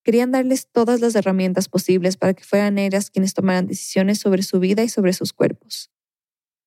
Querían 0.06 0.30
darles 0.30 0.68
todas 0.72 1.02
las 1.02 1.16
herramientas 1.16 1.68
posibles 1.68 2.16
para 2.16 2.36
que 2.36 2.44
fueran 2.44 2.78
ellas 2.78 3.10
quienes 3.10 3.34
tomaran 3.34 3.66
decisiones 3.66 4.20
sobre 4.20 4.44
su 4.44 4.60
vida 4.60 4.84
y 4.84 4.88
sobre 4.88 5.14
sus 5.14 5.34
cuerpos. 5.34 5.90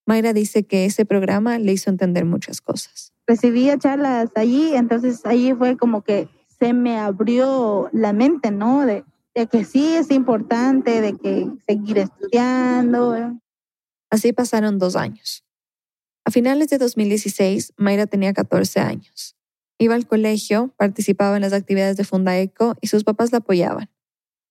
Mayra 0.06 0.32
dice 0.32 0.64
que 0.64 0.86
ese 0.86 1.04
programa 1.04 1.56
le 1.60 1.70
hizo 1.72 1.88
entender 1.88 2.24
muchas 2.24 2.60
cosas. 2.60 3.12
Recibía 3.28 3.78
charlas 3.78 4.30
allí, 4.34 4.74
entonces 4.74 5.24
allí 5.24 5.54
fue 5.54 5.76
como 5.76 6.02
que 6.02 6.28
se 6.58 6.72
me 6.72 6.98
abrió 6.98 7.88
la 7.92 8.12
mente, 8.12 8.50
¿no? 8.50 8.84
De, 8.84 9.04
de 9.36 9.46
que 9.46 9.64
sí 9.64 9.94
es 9.94 10.10
importante, 10.10 11.00
de 11.00 11.16
que 11.16 11.48
seguir 11.64 11.98
estudiando. 11.98 13.38
Así 14.10 14.32
pasaron 14.32 14.80
dos 14.80 14.96
años. 14.96 15.44
A 16.24 16.32
finales 16.32 16.70
de 16.70 16.78
2016, 16.78 17.74
Mayra 17.76 18.06
tenía 18.06 18.32
14 18.32 18.80
años. 18.80 19.37
Iba 19.78 19.94
al 19.94 20.06
colegio, 20.06 20.74
participaba 20.76 21.36
en 21.36 21.42
las 21.42 21.52
actividades 21.52 21.96
de 21.96 22.04
Fundaeco 22.04 22.76
y 22.80 22.88
sus 22.88 23.04
papás 23.04 23.30
la 23.30 23.38
apoyaban. 23.38 23.88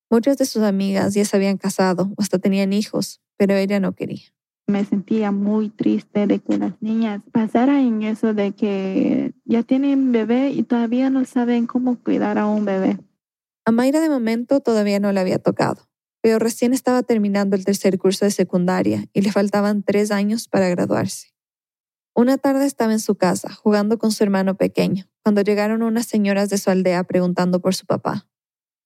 Muchas 0.10 0.38
de 0.38 0.46
sus 0.46 0.64
amigas 0.64 1.14
ya 1.14 1.26
se 1.26 1.36
habían 1.36 1.58
casado 1.58 2.14
o 2.16 2.22
hasta 2.22 2.40
tenían 2.40 2.72
hijos, 2.72 3.22
pero 3.36 3.56
ella 3.56 3.82
no 3.82 3.92
quería. 3.92 4.24
Me 4.68 4.86
sentía 4.86 5.32
muy 5.32 5.70
triste 5.70 6.28
de 6.28 6.40
que 6.40 6.58
las 6.58 6.82
niñas 6.82 7.22
pasaran 7.32 7.78
en 7.78 8.04
eso 8.04 8.34
de 8.34 8.54
que 8.54 9.34
ya 9.46 9.64
tienen 9.64 10.12
bebé 10.12 10.50
y 10.50 10.64
todavía 10.64 11.10
no 11.10 11.24
saben 11.26 11.68
cómo 11.68 11.98
cuidar 12.02 12.38
a 12.38 12.48
un 12.48 12.64
bebé. 12.66 12.98
A 13.66 13.72
Mayra 13.72 14.00
de 14.00 14.10
momento 14.10 14.62
todavía 14.62 15.00
no 15.00 15.12
le 15.12 15.20
había 15.20 15.40
tocado, 15.40 15.90
pero 16.22 16.40
recién 16.40 16.74
estaba 16.74 17.04
terminando 17.04 17.58
el 17.58 17.66
tercer 17.66 17.98
curso 17.98 18.24
de 18.24 18.32
secundaria 18.32 19.06
y 19.12 19.22
le 19.22 19.32
faltaban 19.32 19.84
tres 19.84 20.12
años 20.12 20.48
para 20.48 20.70
graduarse. 20.70 21.37
Una 22.20 22.40
tarde 22.40 22.66
estaba 22.66 22.94
en 22.94 23.00
su 23.00 23.14
casa 23.14 23.54
jugando 23.54 24.00
con 24.00 24.10
su 24.10 24.24
hermano 24.24 24.56
pequeño, 24.56 25.06
cuando 25.22 25.44
llegaron 25.44 25.84
unas 25.84 26.08
señoras 26.08 26.50
de 26.50 26.58
su 26.58 26.72
aldea 26.72 27.04
preguntando 27.04 27.62
por 27.62 27.76
su 27.76 27.86
papá. 27.86 28.26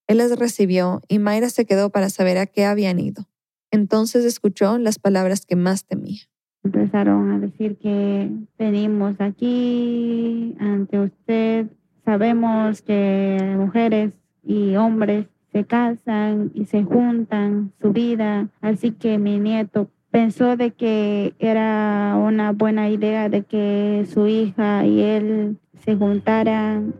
Él 0.07 0.17
les 0.17 0.37
recibió 0.37 1.01
y 1.07 1.17
Mayra 1.19 1.47
se 1.47 1.65
quedó 1.65 1.91
para 1.91 2.09
saber 2.09 2.37
a 2.37 2.45
qué 2.45 2.65
habían 2.65 2.99
ido. 2.99 3.23
Entonces 3.71 4.25
escuchó 4.25 4.77
las 4.79 4.99
palabras 4.99 5.45
que 5.45 5.55
más 5.55 5.85
temía. 5.85 6.19
Empezaron 6.65 7.31
a 7.31 7.39
decir 7.39 7.77
que 7.77 8.29
venimos 8.59 9.15
aquí 9.19 10.57
ante 10.59 10.99
usted. 10.99 11.67
Sabemos 12.03 12.81
que 12.81 13.55
mujeres 13.57 14.11
y 14.43 14.75
hombres 14.75 15.27
se 15.53 15.63
casan 15.63 16.51
y 16.53 16.65
se 16.65 16.83
juntan 16.83 17.71
su 17.81 17.93
vida, 17.93 18.49
así 18.59 18.91
que 18.91 19.17
mi 19.17 19.39
nieto 19.39 19.89
pensó 20.11 20.57
de 20.57 20.71
que 20.71 21.33
era 21.39 22.15
una 22.17 22.51
buena 22.51 22.89
idea 22.89 23.29
de 23.29 23.43
que 23.43 24.05
su 24.13 24.27
hija 24.27 24.85
y 24.85 25.01
él 25.01 25.57
se 25.83 25.95
juntaran. 25.95 26.93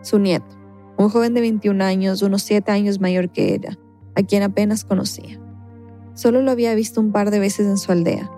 Su 0.00 0.18
nieto, 0.18 0.46
un 0.96 1.08
joven 1.08 1.34
de 1.34 1.40
21 1.40 1.84
años, 1.84 2.22
unos 2.22 2.42
7 2.42 2.70
años 2.70 3.00
mayor 3.00 3.30
que 3.30 3.54
ella, 3.54 3.76
a 4.14 4.22
quien 4.22 4.42
apenas 4.42 4.84
conocía. 4.84 5.40
Solo 6.14 6.40
lo 6.42 6.50
había 6.50 6.74
visto 6.74 7.00
un 7.00 7.12
par 7.12 7.30
de 7.30 7.40
veces 7.40 7.66
en 7.66 7.78
su 7.78 7.92
aldea. 7.92 8.30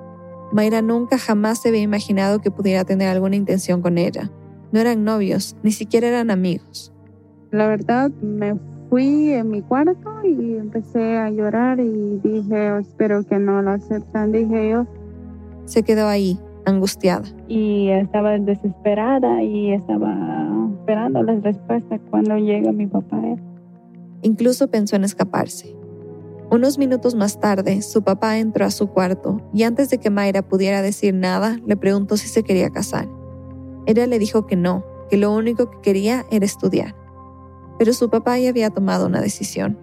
Mayra 0.53 0.83
nunca 0.83 1.19
jamás 1.19 1.63
se 1.63 1.69
había 1.69 1.81
imaginado 1.81 2.41
que 2.41 2.51
pudiera 2.51 2.85
tener 2.85 3.09
alguna 3.09 3.37
intención 3.37 3.83
con 3.83 3.99
ella. 3.99 4.31
No 4.71 4.81
eran 4.81 5.05
novios, 5.05 5.57
ni 5.63 5.73
siquiera 5.73 6.09
eran 6.09 6.31
amigos. 6.31 6.93
La 7.51 7.67
verdad, 7.67 8.11
me 8.23 8.55
fui 8.93 9.33
en 9.33 9.49
mi 9.49 9.63
cuarto 9.63 10.11
y 10.23 10.57
empecé 10.59 11.17
a 11.17 11.31
llorar 11.31 11.81
y 11.81 12.21
dije, 12.23 12.73
oh, 12.73 12.79
espero 12.79 13.25
que 13.25 13.39
no 13.39 13.63
lo 13.63 13.71
aceptan, 13.71 14.33
dije 14.33 14.69
yo. 14.69 14.87
Se 15.65 15.83
quedó 15.83 16.09
ahí, 16.09 16.39
angustiada. 16.67 17.27
Y 17.49 17.89
estaba 17.89 18.39
desesperada 18.39 19.43
y 19.43 19.73
estaba 19.73 20.47
esperando 20.79 21.23
las 21.23 21.43
respuestas 21.43 22.01
cuando 22.11 22.37
llega 22.37 22.71
mi 22.71 22.87
papá. 22.87 23.19
Incluso 24.21 24.69
pensó 24.69 24.97
en 24.97 25.05
escaparse. 25.05 25.75
Unos 26.51 26.77
minutos 26.77 27.15
más 27.15 27.41
tarde, 27.41 27.81
su 27.81 28.03
papá 28.03 28.37
entró 28.41 28.67
a 28.67 28.71
su 28.71 28.89
cuarto 28.89 29.41
y 29.55 29.63
antes 29.63 29.89
de 29.89 29.97
que 29.97 30.11
Mayra 30.11 30.43
pudiera 30.43 30.83
decir 30.83 31.15
nada, 31.15 31.57
le 31.65 31.79
preguntó 31.79 32.19
si 32.19 32.29
se 32.29 32.43
quería 32.43 32.69
casar. 32.69 33.09
Ella 33.87 34.07
le 34.07 34.19
dijo 34.19 34.47
que 34.47 34.57
no, 34.57 34.85
que 35.09 35.17
lo 35.17 35.35
único 35.35 35.71
que 35.71 35.81
quería 35.81 36.27
era 36.31 36.45
estudiar 36.45 37.02
pero 37.83 37.95
su 37.95 38.09
papá 38.09 38.39
ya 38.39 38.51
había 38.51 38.71
tomado 38.71 39.07
una 39.09 39.21
decisión. 39.21 39.77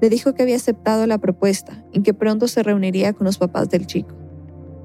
Le 0.00 0.08
dijo 0.08 0.32
que 0.32 0.42
había 0.42 0.56
aceptado 0.56 1.06
la 1.06 1.18
propuesta 1.18 1.84
y 1.92 2.00
que 2.00 2.14
pronto 2.14 2.48
se 2.48 2.62
reuniría 2.62 3.12
con 3.12 3.26
los 3.26 3.36
papás 3.36 3.68
del 3.68 3.86
chico. 3.86 4.14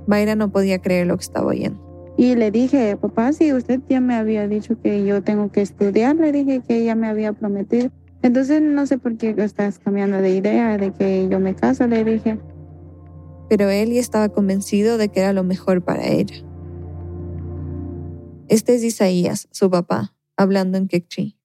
Mayra 0.06 0.36
no 0.36 0.52
podía 0.52 0.82
creer 0.82 1.08
lo 1.08 1.16
que 1.16 1.24
estaba 1.24 1.48
oyendo. 1.48 2.14
Y 2.18 2.36
le 2.36 2.52
dije, 2.52 2.98
papá, 2.98 3.32
si 3.32 3.54
usted 3.54 3.80
ya 3.88 4.02
me 4.02 4.16
había 4.16 4.50
dicho 4.50 4.78
que 4.82 5.06
yo 5.06 5.24
tengo 5.24 5.50
que 5.50 5.62
estudiar, 5.62 6.18
le 6.18 6.34
dije 6.34 6.62
que 6.68 6.80
ella 6.80 6.94
me 6.94 7.08
había 7.08 7.32
prometido. 7.32 7.90
Entonces 8.22 8.62
no 8.62 8.86
sé 8.86 8.98
por 8.98 9.16
qué 9.16 9.34
estás 9.38 9.80
cambiando 9.80 10.18
de 10.18 10.36
idea 10.36 10.78
de 10.78 10.92
que 10.92 11.30
yo 11.32 11.40
me 11.40 11.56
caso, 11.56 11.88
le 11.88 12.04
dije. 12.04 12.38
Pero 13.48 13.70
él 13.70 13.94
ya 13.94 14.02
estaba 14.02 14.28
convencido 14.28 14.98
de 14.98 15.08
que 15.08 15.22
era 15.22 15.32
lo 15.32 15.46
mejor 15.46 15.86
para 15.86 16.06
ella. 16.06 16.36
Este 18.50 18.76
es 18.76 18.84
Isaías, 18.84 19.48
su 19.52 19.70
papá, 19.70 20.14
hablando 20.36 20.78
en 20.78 20.90
quechí. 20.90 21.38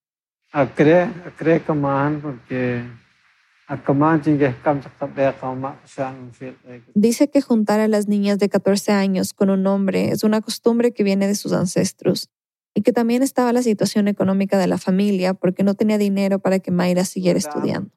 Dice 6.94 7.28
que 7.28 7.42
juntar 7.42 7.80
a 7.80 7.88
las 7.88 8.08
niñas 8.08 8.38
de 8.38 8.48
14 8.48 8.92
años 8.92 9.34
con 9.34 9.50
un 9.50 9.66
hombre 9.66 10.12
es 10.12 10.24
una 10.24 10.40
costumbre 10.40 10.92
que 10.92 11.02
viene 11.02 11.26
de 11.26 11.34
sus 11.34 11.52
ancestros 11.52 12.30
y 12.74 12.80
que 12.80 12.94
también 12.94 13.22
estaba 13.22 13.52
la 13.52 13.62
situación 13.62 14.08
económica 14.08 14.56
de 14.56 14.66
la 14.66 14.78
familia 14.78 15.34
porque 15.34 15.62
no 15.62 15.74
tenía 15.74 15.98
dinero 15.98 16.38
para 16.38 16.58
que 16.58 16.70
Mayra 16.70 17.04
siguiera 17.04 17.38
estudiando. 17.38 17.90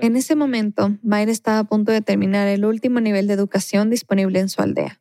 En 0.00 0.16
ese 0.16 0.34
momento, 0.34 0.98
Mayra 1.04 1.30
estaba 1.30 1.60
a 1.60 1.64
punto 1.64 1.92
de 1.92 2.00
terminar 2.00 2.48
el 2.48 2.64
último 2.64 3.00
nivel 3.00 3.28
de 3.28 3.34
educación 3.34 3.88
disponible 3.88 4.40
en 4.40 4.48
su 4.48 4.60
aldea. 4.62 4.98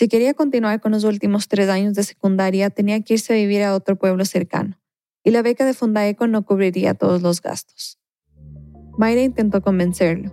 Si 0.00 0.08
quería 0.08 0.32
continuar 0.32 0.80
con 0.80 0.92
los 0.92 1.04
últimos 1.04 1.46
tres 1.46 1.68
años 1.68 1.92
de 1.92 2.04
secundaria, 2.04 2.70
tenía 2.70 3.02
que 3.02 3.12
irse 3.12 3.34
a 3.34 3.36
vivir 3.36 3.62
a 3.62 3.74
otro 3.74 3.96
pueblo 3.96 4.24
cercano, 4.24 4.78
y 5.22 5.30
la 5.30 5.42
beca 5.42 5.66
de 5.66 5.74
Fundaeco 5.74 6.26
no 6.26 6.42
cubriría 6.42 6.94
todos 6.94 7.20
los 7.20 7.42
gastos. 7.42 7.98
Mayra 8.96 9.20
intentó 9.20 9.60
convencerlo. 9.60 10.32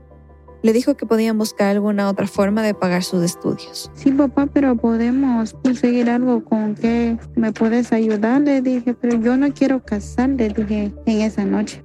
Le 0.64 0.72
dijo 0.72 0.96
que 0.96 1.06
podían 1.06 1.38
buscar 1.38 1.68
alguna 1.68 2.08
otra 2.08 2.28
forma 2.28 2.64
de 2.64 2.76
pagar 2.76 3.04
sus 3.04 3.22
estudios. 3.26 3.92
Sí, 3.94 4.10
papá, 4.14 4.46
pero 4.46 4.78
podemos 4.78 5.54
conseguir 5.56 6.10
algo 6.10 6.46
con 6.46 6.74
que 6.74 7.18
me 7.36 7.52
puedes 7.52 7.92
ayudar, 7.92 8.40
le 8.40 8.62
dije, 8.62 8.94
pero 8.94 9.20
yo 9.20 9.36
no 9.36 9.54
quiero 9.54 9.84
casar, 9.84 10.30
le 10.30 10.48
dije 10.48 10.94
en 11.06 11.20
esa 11.20 11.44
noche. 11.44 11.84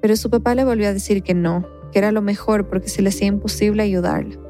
Pero 0.00 0.16
su 0.16 0.30
papá 0.30 0.54
le 0.54 0.64
volvió 0.64 0.88
a 0.88 0.94
decir 0.94 1.22
que 1.22 1.34
no, 1.34 1.68
que 1.92 1.98
era 1.98 2.10
lo 2.10 2.22
mejor 2.22 2.70
porque 2.70 2.88
se 2.88 3.02
le 3.02 3.10
hacía 3.10 3.26
imposible 3.26 3.82
ayudarla. 3.82 4.45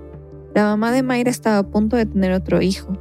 La 0.56 0.64
mamá 0.64 0.90
de 0.90 1.02
Mayra 1.02 1.30
estaba 1.30 1.58
a 1.58 1.62
punto 1.64 1.98
de 1.98 2.06
tener 2.06 2.32
otro 2.32 2.62
hijo, 2.62 2.96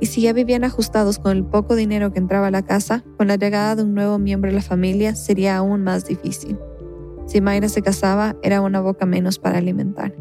y 0.00 0.06
si 0.06 0.22
ya 0.22 0.32
vivían 0.32 0.62
ajustados 0.62 1.18
con 1.18 1.36
el 1.36 1.42
poco 1.42 1.74
dinero 1.74 2.12
que 2.12 2.20
entraba 2.20 2.46
a 2.46 2.50
la 2.52 2.62
casa, 2.62 3.02
con 3.16 3.26
la 3.26 3.34
llegada 3.34 3.74
de 3.74 3.82
un 3.82 3.94
nuevo 3.94 4.20
miembro 4.20 4.48
de 4.48 4.54
la 4.54 4.62
familia 4.62 5.16
sería 5.16 5.56
aún 5.56 5.82
más 5.82 6.04
difícil. 6.04 6.56
Si 7.26 7.40
Mayra 7.40 7.68
se 7.68 7.82
casaba, 7.82 8.36
era 8.44 8.60
una 8.60 8.80
boca 8.80 9.06
menos 9.06 9.40
para 9.40 9.58
alimentar. 9.58 10.14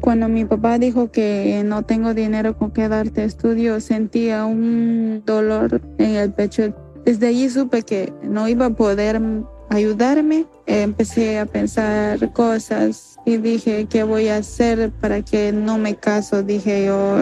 Cuando 0.00 0.28
mi 0.28 0.44
papá 0.44 0.78
dijo 0.78 1.10
que 1.10 1.60
no 1.66 1.82
tengo 1.82 2.14
dinero 2.14 2.56
con 2.56 2.70
que 2.70 2.88
darte 2.88 3.24
estudio, 3.24 3.80
sentía 3.80 4.44
un 4.44 5.24
dolor 5.26 5.82
en 5.98 6.14
el 6.14 6.32
pecho. 6.32 6.72
Desde 7.04 7.26
allí 7.26 7.50
supe 7.50 7.82
que 7.82 8.12
no 8.22 8.46
iba 8.46 8.66
a 8.66 8.70
poder 8.70 9.20
ayudarme. 9.68 10.46
Empecé 10.66 11.38
a 11.38 11.46
pensar 11.46 12.32
cosas 12.32 13.18
y 13.24 13.36
dije, 13.36 13.86
¿qué 13.86 14.02
voy 14.02 14.28
a 14.28 14.36
hacer 14.38 14.90
para 14.90 15.22
que 15.22 15.52
no 15.52 15.78
me 15.78 15.96
caso? 15.96 16.42
Dije 16.42 16.86
yo. 16.86 17.18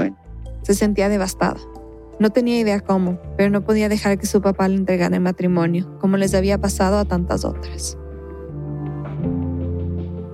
Se 0.63 0.75
sentía 0.75 1.09
devastada. 1.09 1.59
No 2.19 2.31
tenía 2.31 2.59
idea 2.59 2.81
cómo, 2.81 3.19
pero 3.37 3.51
no 3.51 3.63
podía 3.63 3.89
dejar 3.89 4.19
que 4.19 4.27
su 4.27 4.41
papá 4.41 4.69
le 4.69 4.77
entregara 4.77 5.17
el 5.17 5.23
matrimonio, 5.23 5.99
como 6.01 6.17
les 6.17 6.35
había 6.35 6.59
pasado 6.59 6.99
a 6.99 7.05
tantas 7.05 7.45
otras. 7.45 7.99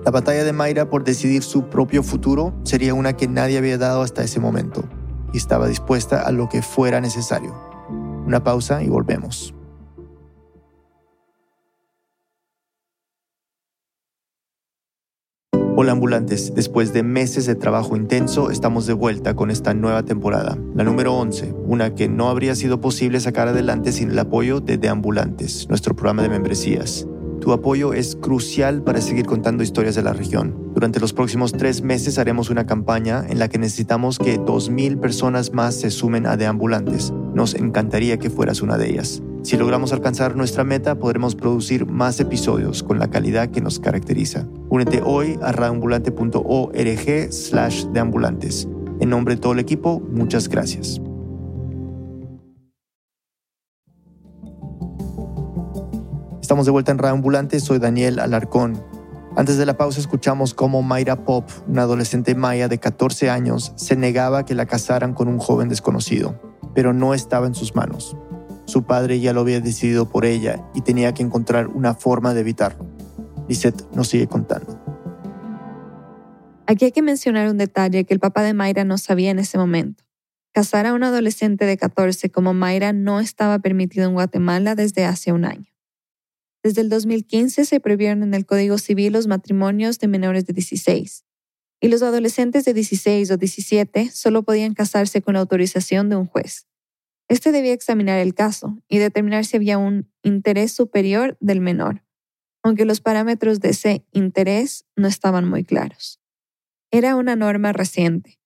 La 0.05 0.11
batalla 0.11 0.43
de 0.43 0.53
Mayra 0.53 0.89
por 0.89 1.03
decidir 1.03 1.43
su 1.43 1.65
propio 1.69 2.03
futuro 2.03 2.53
sería 2.63 2.93
una 2.93 3.13
que 3.13 3.27
nadie 3.27 3.57
había 3.57 3.77
dado 3.77 4.01
hasta 4.01 4.23
ese 4.23 4.39
momento, 4.39 4.83
y 5.33 5.37
estaba 5.37 5.67
dispuesta 5.67 6.21
a 6.21 6.31
lo 6.31 6.47
que 6.47 6.61
fuera 6.61 7.01
necesario. 7.01 7.53
Una 8.25 8.43
pausa 8.43 8.81
y 8.81 8.87
volvemos. 8.87 9.53
Hola 15.83 15.91
ambulantes, 15.91 16.53
después 16.55 16.93
de 16.93 17.03
meses 17.03 17.45
de 17.45 17.55
trabajo 17.55 17.97
intenso 17.97 18.51
estamos 18.51 18.87
de 18.87 18.93
vuelta 18.93 19.35
con 19.35 19.51
esta 19.51 19.73
nueva 19.73 20.03
temporada, 20.03 20.57
la 20.75 20.85
número 20.85 21.13
11, 21.13 21.53
una 21.65 21.93
que 21.93 22.07
no 22.07 22.29
habría 22.29 22.55
sido 22.55 22.79
posible 22.79 23.19
sacar 23.19 23.49
adelante 23.49 23.91
sin 23.91 24.11
el 24.11 24.17
apoyo 24.17 24.61
de 24.61 24.77
De 24.77 24.87
Ambulantes, 24.87 25.67
nuestro 25.67 25.93
programa 25.93 26.21
de 26.21 26.29
membresías. 26.29 27.05
Tu 27.41 27.51
apoyo 27.51 27.93
es 27.93 28.15
crucial 28.15 28.81
para 28.81 29.01
seguir 29.01 29.25
contando 29.25 29.61
historias 29.61 29.95
de 29.95 30.03
la 30.03 30.13
región. 30.13 30.71
Durante 30.73 31.01
los 31.01 31.11
próximos 31.11 31.51
tres 31.51 31.81
meses 31.81 32.17
haremos 32.17 32.49
una 32.49 32.65
campaña 32.65 33.25
en 33.27 33.37
la 33.37 33.49
que 33.49 33.57
necesitamos 33.57 34.19
que 34.19 34.39
2.000 34.39 35.01
personas 35.01 35.51
más 35.51 35.75
se 35.75 35.91
sumen 35.91 36.27
a 36.27 36.37
De 36.37 36.45
Ambulantes 36.45 37.11
Nos 37.33 37.55
encantaría 37.55 38.17
que 38.19 38.29
fueras 38.29 38.61
una 38.61 38.77
de 38.77 38.89
ellas. 38.89 39.21
Si 39.43 39.57
logramos 39.57 39.91
alcanzar 39.91 40.37
nuestra 40.37 40.63
meta, 40.63 40.95
podremos 40.95 41.35
producir 41.35 41.85
más 41.85 42.17
episodios 42.21 42.81
con 42.81 42.97
la 42.97 43.09
calidad 43.09 43.49
que 43.49 43.59
nos 43.59 43.77
caracteriza. 43.77 44.47
Únete 44.69 45.01
hoy 45.03 45.37
a 45.41 45.51
radioambulante.org 45.51 47.33
slash 47.33 47.83
deambulantes. 47.87 48.69
En 49.01 49.09
nombre 49.09 49.35
de 49.35 49.41
todo 49.41 49.51
el 49.51 49.59
equipo, 49.59 49.99
muchas 49.99 50.47
gracias. 50.47 51.01
Estamos 56.41 56.65
de 56.65 56.71
vuelta 56.71 56.93
en 56.93 56.99
Radio 56.99 57.21
soy 57.59 57.79
Daniel 57.79 58.19
Alarcón. 58.19 58.81
Antes 59.35 59.57
de 59.57 59.65
la 59.65 59.75
pausa 59.75 59.99
escuchamos 59.99 60.53
cómo 60.53 60.83
Mayra 60.83 61.25
Pop, 61.25 61.49
una 61.67 61.81
adolescente 61.81 62.33
maya 62.33 62.69
de 62.69 62.77
14 62.77 63.29
años, 63.29 63.73
se 63.75 63.97
negaba 63.97 64.39
a 64.39 64.45
que 64.45 64.55
la 64.55 64.67
casaran 64.67 65.13
con 65.13 65.27
un 65.27 65.39
joven 65.39 65.67
desconocido, 65.67 66.39
pero 66.73 66.93
no 66.93 67.13
estaba 67.13 67.47
en 67.47 67.55
sus 67.55 67.75
manos. 67.75 68.15
Su 68.73 68.85
padre 68.85 69.19
ya 69.19 69.33
lo 69.33 69.41
había 69.41 69.61
decidido 69.61 70.09
por 70.09 70.25
ella 70.25 70.67
y 70.73 70.81
tenía 70.81 71.13
que 71.13 71.21
encontrar 71.21 71.67
una 71.67 71.93
forma 71.93 72.33
de 72.33 72.41
evitarlo. 72.41 72.87
Lisette 73.47 73.85
nos 73.93 74.07
sigue 74.07 74.25
contando. 74.25 74.81
Aquí 76.65 76.85
hay 76.85 76.91
que 76.91 77.03
mencionar 77.03 77.51
un 77.51 77.59
detalle 77.59 78.03
que 78.03 78.15
el 78.15 78.19
papá 78.19 78.41
de 78.41 78.55
Mayra 78.55 78.83
no 78.83 78.97
sabía 78.97 79.29
en 79.29 79.37
ese 79.37 79.59
momento. 79.59 80.03
Casar 80.53 80.87
a 80.87 80.95
un 80.95 81.03
adolescente 81.03 81.67
de 81.67 81.77
14 81.77 82.31
como 82.31 82.55
Mayra 82.55 82.93
no 82.93 83.19
estaba 83.19 83.59
permitido 83.59 84.07
en 84.07 84.15
Guatemala 84.15 84.73
desde 84.73 85.05
hace 85.05 85.31
un 85.31 85.45
año. 85.45 85.71
Desde 86.63 86.81
el 86.81 86.89
2015 86.89 87.65
se 87.65 87.79
prohibieron 87.79 88.23
en 88.23 88.33
el 88.33 88.47
Código 88.47 88.79
Civil 88.79 89.13
los 89.13 89.27
matrimonios 89.27 89.99
de 89.99 90.07
menores 90.07 90.47
de 90.47 90.53
16 90.53 91.25
y 91.79 91.89
los 91.89 92.01
adolescentes 92.01 92.65
de 92.65 92.73
16 92.73 93.29
o 93.29 93.37
17 93.37 94.09
solo 94.09 94.41
podían 94.41 94.73
casarse 94.73 95.21
con 95.21 95.35
la 95.35 95.41
autorización 95.41 96.09
de 96.09 96.15
un 96.15 96.25
juez. 96.25 96.65
Este 97.33 97.51
debía 97.51 97.73
examinar 97.73 98.19
el 98.19 98.35
caso 98.35 98.77
y 98.87 98.99
determinar 98.99 99.43
si 99.43 99.57
había 99.57 99.79
un 99.79 100.07
interés 100.21 100.71
superior 100.71 101.35
del 101.39 101.61
menor, 101.61 102.03
aunque 102.61 102.85
los 102.85 103.01
parámetros 103.01 103.59
de 103.59 103.69
ese 103.69 104.05
interés 104.11 104.85
no 104.95 105.07
estaban 105.07 105.49
muy 105.49 105.63
claros. 105.63 106.21
Era 106.91 107.15
una 107.15 107.35
norma 107.35 107.73
reciente, 107.73 108.39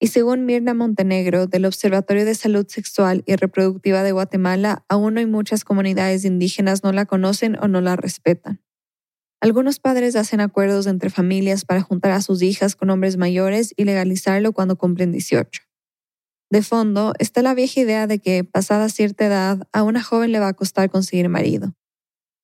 y 0.00 0.08
según 0.08 0.44
Mirna 0.44 0.74
Montenegro 0.74 1.46
del 1.46 1.66
Observatorio 1.66 2.24
de 2.24 2.34
Salud 2.34 2.66
Sexual 2.66 3.22
y 3.26 3.36
Reproductiva 3.36 4.02
de 4.02 4.10
Guatemala, 4.10 4.84
aún 4.88 5.18
hay 5.18 5.26
muchas 5.26 5.62
comunidades 5.62 6.24
indígenas 6.24 6.82
no 6.82 6.90
la 6.90 7.06
conocen 7.06 7.56
o 7.62 7.68
no 7.68 7.80
la 7.80 7.94
respetan. 7.94 8.60
Algunos 9.40 9.78
padres 9.78 10.16
hacen 10.16 10.40
acuerdos 10.40 10.88
entre 10.88 11.10
familias 11.10 11.64
para 11.64 11.82
juntar 11.82 12.10
a 12.10 12.20
sus 12.20 12.42
hijas 12.42 12.74
con 12.74 12.90
hombres 12.90 13.16
mayores 13.16 13.72
y 13.76 13.84
legalizarlo 13.84 14.52
cuando 14.52 14.74
cumplen 14.74 15.12
18. 15.12 15.62
De 16.52 16.60
fondo 16.60 17.14
está 17.18 17.40
la 17.40 17.54
vieja 17.54 17.80
idea 17.80 18.06
de 18.06 18.18
que, 18.18 18.44
pasada 18.44 18.90
cierta 18.90 19.24
edad, 19.24 19.66
a 19.72 19.82
una 19.84 20.02
joven 20.02 20.32
le 20.32 20.38
va 20.38 20.48
a 20.48 20.52
costar 20.52 20.90
conseguir 20.90 21.30
marido. 21.30 21.74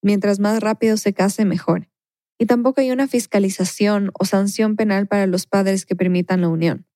Mientras 0.00 0.40
más 0.40 0.60
rápido 0.62 0.96
se 0.96 1.12
case, 1.12 1.44
mejor. 1.44 1.90
Y 2.38 2.46
tampoco 2.46 2.80
hay 2.80 2.90
una 2.90 3.06
fiscalización 3.06 4.10
o 4.18 4.24
sanción 4.24 4.76
penal 4.76 5.08
para 5.08 5.26
los 5.26 5.44
padres 5.44 5.84
que 5.84 5.94
permitan 5.94 6.40
la 6.40 6.48
unión. 6.48 6.86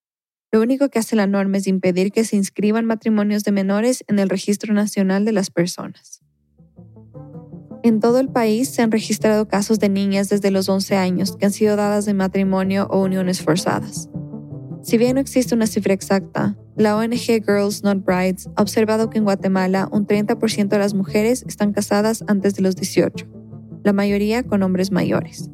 Lo 0.51 0.63
único 0.63 0.89
que 0.89 1.01
hace 1.01 1.15
la 1.15 1.27
norma 1.27 1.59
es 1.59 1.67
impedir 1.67 2.13
que 2.13 2.25
se 2.25 2.37
inscriban 2.37 2.87
matrimonios 2.87 3.45
de 3.45 3.53
menores 3.53 4.05
en 4.09 4.19
el 4.19 4.31
Registro 4.31 4.73
Nacional 4.73 5.27
de 5.27 5.33
las 5.33 5.51
Personas. 5.51 6.23
En 7.83 8.01
todo 8.01 8.21
el 8.21 8.31
país 8.31 8.71
se 8.71 8.81
han 8.81 8.91
registrado 8.91 9.49
casos 9.49 9.79
de 9.79 9.91
niñas 9.91 10.31
desde 10.31 10.51
los 10.51 10.67
11 10.71 10.97
años 10.97 11.37
que 11.37 11.45
han 11.45 11.53
sido 11.53 11.77
dadas 11.77 12.07
de 12.07 12.15
matrimonio 12.15 12.87
o 12.91 13.03
uniones 13.03 13.43
forzadas. 13.43 14.09
Si 14.83 14.99
bien 14.99 15.15
no 15.15 15.21
existe 15.21 15.55
una 15.55 15.69
cifra 15.69 15.95
exacta, 15.95 16.57
la 16.77 16.97
ONG 16.97 17.45
Girls 17.47 17.85
Not 17.85 18.05
Brides 18.05 18.49
ha 18.57 18.63
observado 18.63 19.11
que 19.11 19.19
en 19.19 19.25
Guatemala 19.25 19.89
un 19.93 20.07
30% 20.07 20.69
de 20.69 20.79
las 20.79 20.93
mujeres 20.93 21.45
están 21.47 21.73
casadas 21.73 22.25
antes 22.27 22.57
de 22.57 22.63
los 22.63 22.75
18, 22.75 23.29
la 23.85 23.93
mayoría 23.93 24.43
con 24.43 24.63
hombres 24.65 24.91
mayores. 24.91 25.51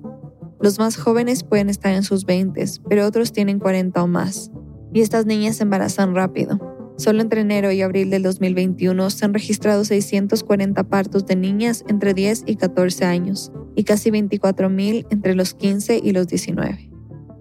Los 0.60 0.78
más 0.78 0.96
jóvenes 0.96 1.44
pueden 1.44 1.68
estar 1.68 1.92
en 1.92 2.04
sus 2.04 2.24
20, 2.24 2.64
pero 2.88 3.06
otros 3.06 3.32
tienen 3.32 3.58
40 3.58 4.02
o 4.02 4.06
más, 4.06 4.50
y 4.94 5.02
estas 5.02 5.26
niñas 5.26 5.56
se 5.56 5.64
embarazan 5.64 6.14
rápido. 6.14 6.58
Solo 6.96 7.20
entre 7.20 7.42
enero 7.42 7.70
y 7.70 7.82
abril 7.82 8.08
del 8.08 8.22
2021 8.22 9.10
se 9.10 9.24
han 9.26 9.34
registrado 9.34 9.84
640 9.84 10.84
partos 10.84 11.26
de 11.26 11.36
niñas 11.36 11.84
entre 11.86 12.14
10 12.14 12.44
y 12.46 12.56
14 12.56 13.04
años 13.04 13.52
y 13.76 13.84
casi 13.84 14.10
24.000 14.10 15.06
entre 15.10 15.34
los 15.34 15.54
15 15.54 16.00
y 16.02 16.12
los 16.12 16.26
19. 16.26 16.87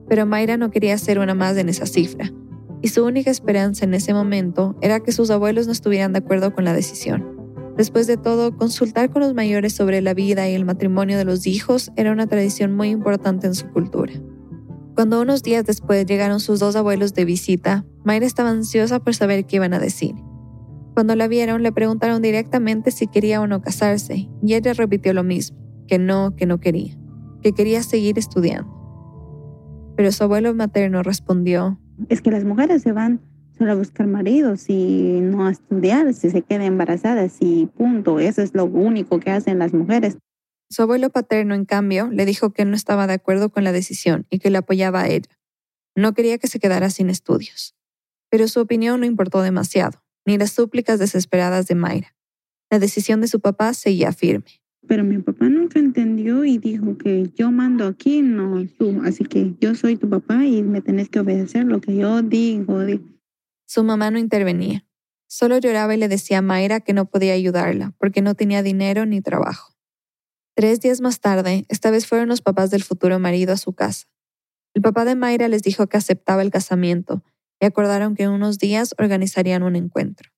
Pero 0.08 0.26
Mayra 0.26 0.58
no 0.58 0.72
quería 0.72 0.98
ser 0.98 1.20
una 1.20 1.34
más 1.34 1.58
en 1.58 1.70
esa 1.70 1.86
cifra, 1.86 2.32
y 2.82 2.90
su 2.90 3.04
única 3.04 3.32
esperanza 3.32 3.86
en 3.86 3.94
ese 3.94 4.14
momento 4.14 4.76
era 4.82 5.00
que 5.00 5.12
sus 5.12 5.30
abuelos 5.30 5.66
no 5.66 5.74
estuvieran 5.74 6.14
de 6.14 6.20
acuerdo 6.20 6.54
con 6.54 6.66
la 6.66 6.74
decisión. 6.74 7.38
Después 7.76 8.08
de 8.08 8.18
todo, 8.18 8.58
consultar 8.58 9.12
con 9.12 9.22
los 9.22 9.36
mayores 9.36 9.74
sobre 9.74 10.02
la 10.02 10.14
vida 10.14 10.50
y 10.50 10.56
el 10.56 10.66
matrimonio 10.66 11.18
de 11.18 11.26
los 11.26 11.46
hijos 11.46 11.92
era 11.96 12.12
una 12.12 12.26
tradición 12.26 12.76
muy 12.76 12.90
importante 12.90 13.46
en 13.46 13.54
su 13.54 13.68
cultura. 13.70 14.14
Cuando 14.96 15.22
unos 15.22 15.44
días 15.44 15.64
después 15.64 16.08
llegaron 16.08 16.40
sus 16.40 16.60
dos 16.60 16.76
abuelos 16.76 17.14
de 17.14 17.26
visita, 17.26 17.86
Mayra 18.04 18.26
estaba 18.26 18.50
ansiosa 18.50 19.00
por 19.00 19.14
saber 19.14 19.46
qué 19.46 19.58
iban 19.58 19.76
a 19.76 19.80
decir. 19.80 20.16
Cuando 20.96 21.16
la 21.16 21.28
vieron, 21.28 21.62
le 21.62 21.72
preguntaron 21.72 22.24
directamente 22.24 22.90
si 22.90 23.06
quería 23.06 23.40
o 23.40 23.46
no 23.46 23.62
casarse, 23.62 24.28
y 24.42 24.56
ella 24.56 24.74
repitió 24.74 25.14
lo 25.14 25.24
mismo, 25.24 25.60
que 25.88 26.00
no, 26.00 26.36
que 26.36 26.48
no 26.48 26.60
quería, 26.60 26.98
que 27.44 27.52
quería 27.52 27.84
seguir 27.84 28.18
estudiando. 28.18 28.87
Pero 29.98 30.12
su 30.12 30.24
abuelo 30.24 30.54
materno 30.54 31.02
respondió, 31.02 31.80
es 32.08 32.22
que 32.22 32.30
las 32.30 32.44
mujeres 32.46 32.84
se 32.84 32.92
van 32.92 33.20
solo 33.58 33.72
a 33.72 33.76
buscar 33.76 34.06
maridos 34.06 34.70
y 34.70 35.20
no 35.22 35.48
a 35.48 35.52
estudiar, 35.52 36.14
si 36.14 36.30
se 36.30 36.44
quedan 36.44 36.62
embarazadas 36.62 37.38
y 37.40 37.66
punto, 37.66 38.20
eso 38.20 38.44
es 38.44 38.54
lo 38.54 38.66
único 38.66 39.20
que 39.20 39.32
hacen 39.32 39.58
las 39.58 39.74
mujeres. 39.74 40.18
Su 40.70 40.84
abuelo 40.84 41.10
paterno, 41.10 41.56
en 41.56 41.66
cambio, 41.66 42.10
le 42.12 42.26
dijo 42.26 42.52
que 42.52 42.64
no 42.64 42.76
estaba 42.76 43.08
de 43.08 43.14
acuerdo 43.14 43.50
con 43.50 43.64
la 43.64 43.72
decisión 43.72 44.28
y 44.30 44.38
que 44.38 44.52
le 44.52 44.60
apoyaba 44.60 45.02
a 45.02 45.08
ella. 45.08 45.32
No 45.96 46.14
quería 46.14 46.38
que 46.38 46.48
se 46.48 46.60
quedara 46.60 46.92
sin 46.92 47.10
estudios. 47.10 47.76
Pero 48.30 48.48
su 48.48 48.60
opinión 48.60 49.00
no 49.00 49.08
importó 49.08 49.42
demasiado, 49.42 50.04
ni 50.28 50.38
las 50.38 50.52
súplicas 50.52 51.00
desesperadas 51.00 51.66
de 51.66 51.74
Mayra. 51.74 52.16
La 52.70 52.78
decisión 52.78 53.20
de 53.22 53.28
su 53.28 53.40
papá 53.40 53.74
seguía 53.74 54.12
firme. 54.12 54.62
Pero 54.88 55.04
mi 55.04 55.18
papá 55.20 55.50
nunca 55.50 55.80
entendió 55.80 56.46
y 56.46 56.58
dijo 56.58 56.98
que 56.98 57.30
yo 57.36 57.52
mando 57.52 57.86
aquí, 57.86 58.22
no 58.22 58.66
tú. 58.78 59.02
Así 59.04 59.26
que 59.26 59.54
yo 59.60 59.76
soy 59.76 59.98
tu 59.98 60.10
papá 60.10 60.46
y 60.46 60.64
me 60.64 60.82
tenés 60.82 61.10
que 61.10 61.20
obedecer 61.20 61.66
lo 61.66 61.82
que 61.82 61.96
yo 61.96 62.22
digo. 62.22 62.80
Su 63.66 63.84
mamá 63.84 64.12
no 64.12 64.20
intervenía. 64.20 64.86
Solo 65.28 65.58
lloraba 65.58 65.94
y 65.94 65.98
le 65.98 66.08
decía 66.08 66.38
a 66.38 66.42
Mayra 66.42 66.80
que 66.80 66.94
no 66.94 67.06
podía 67.06 67.34
ayudarla 67.34 67.94
porque 68.00 68.22
no 68.22 68.34
tenía 68.34 68.64
dinero 68.64 69.06
ni 69.06 69.22
trabajo. 69.22 69.74
Tres 70.56 70.80
días 70.80 71.02
más 71.02 71.20
tarde, 71.20 71.66
esta 71.68 71.92
vez 71.92 72.08
fueron 72.08 72.30
los 72.30 72.42
papás 72.42 72.72
del 72.72 72.84
futuro 72.84 73.20
marido 73.20 73.54
a 73.54 73.58
su 73.58 73.74
casa. 73.74 74.08
El 74.74 74.82
papá 74.82 75.06
de 75.06 75.16
Mayra 75.16 75.50
les 75.50 75.64
dijo 75.64 75.88
que 75.88 75.98
aceptaba 75.98 76.42
el 76.42 76.50
casamiento 76.50 77.24
y 77.60 77.66
acordaron 77.66 78.16
que 78.16 78.24
en 78.24 78.30
unos 78.30 78.58
días 78.58 78.96
organizarían 78.98 79.64
un 79.64 79.76
encuentro. 79.76 80.32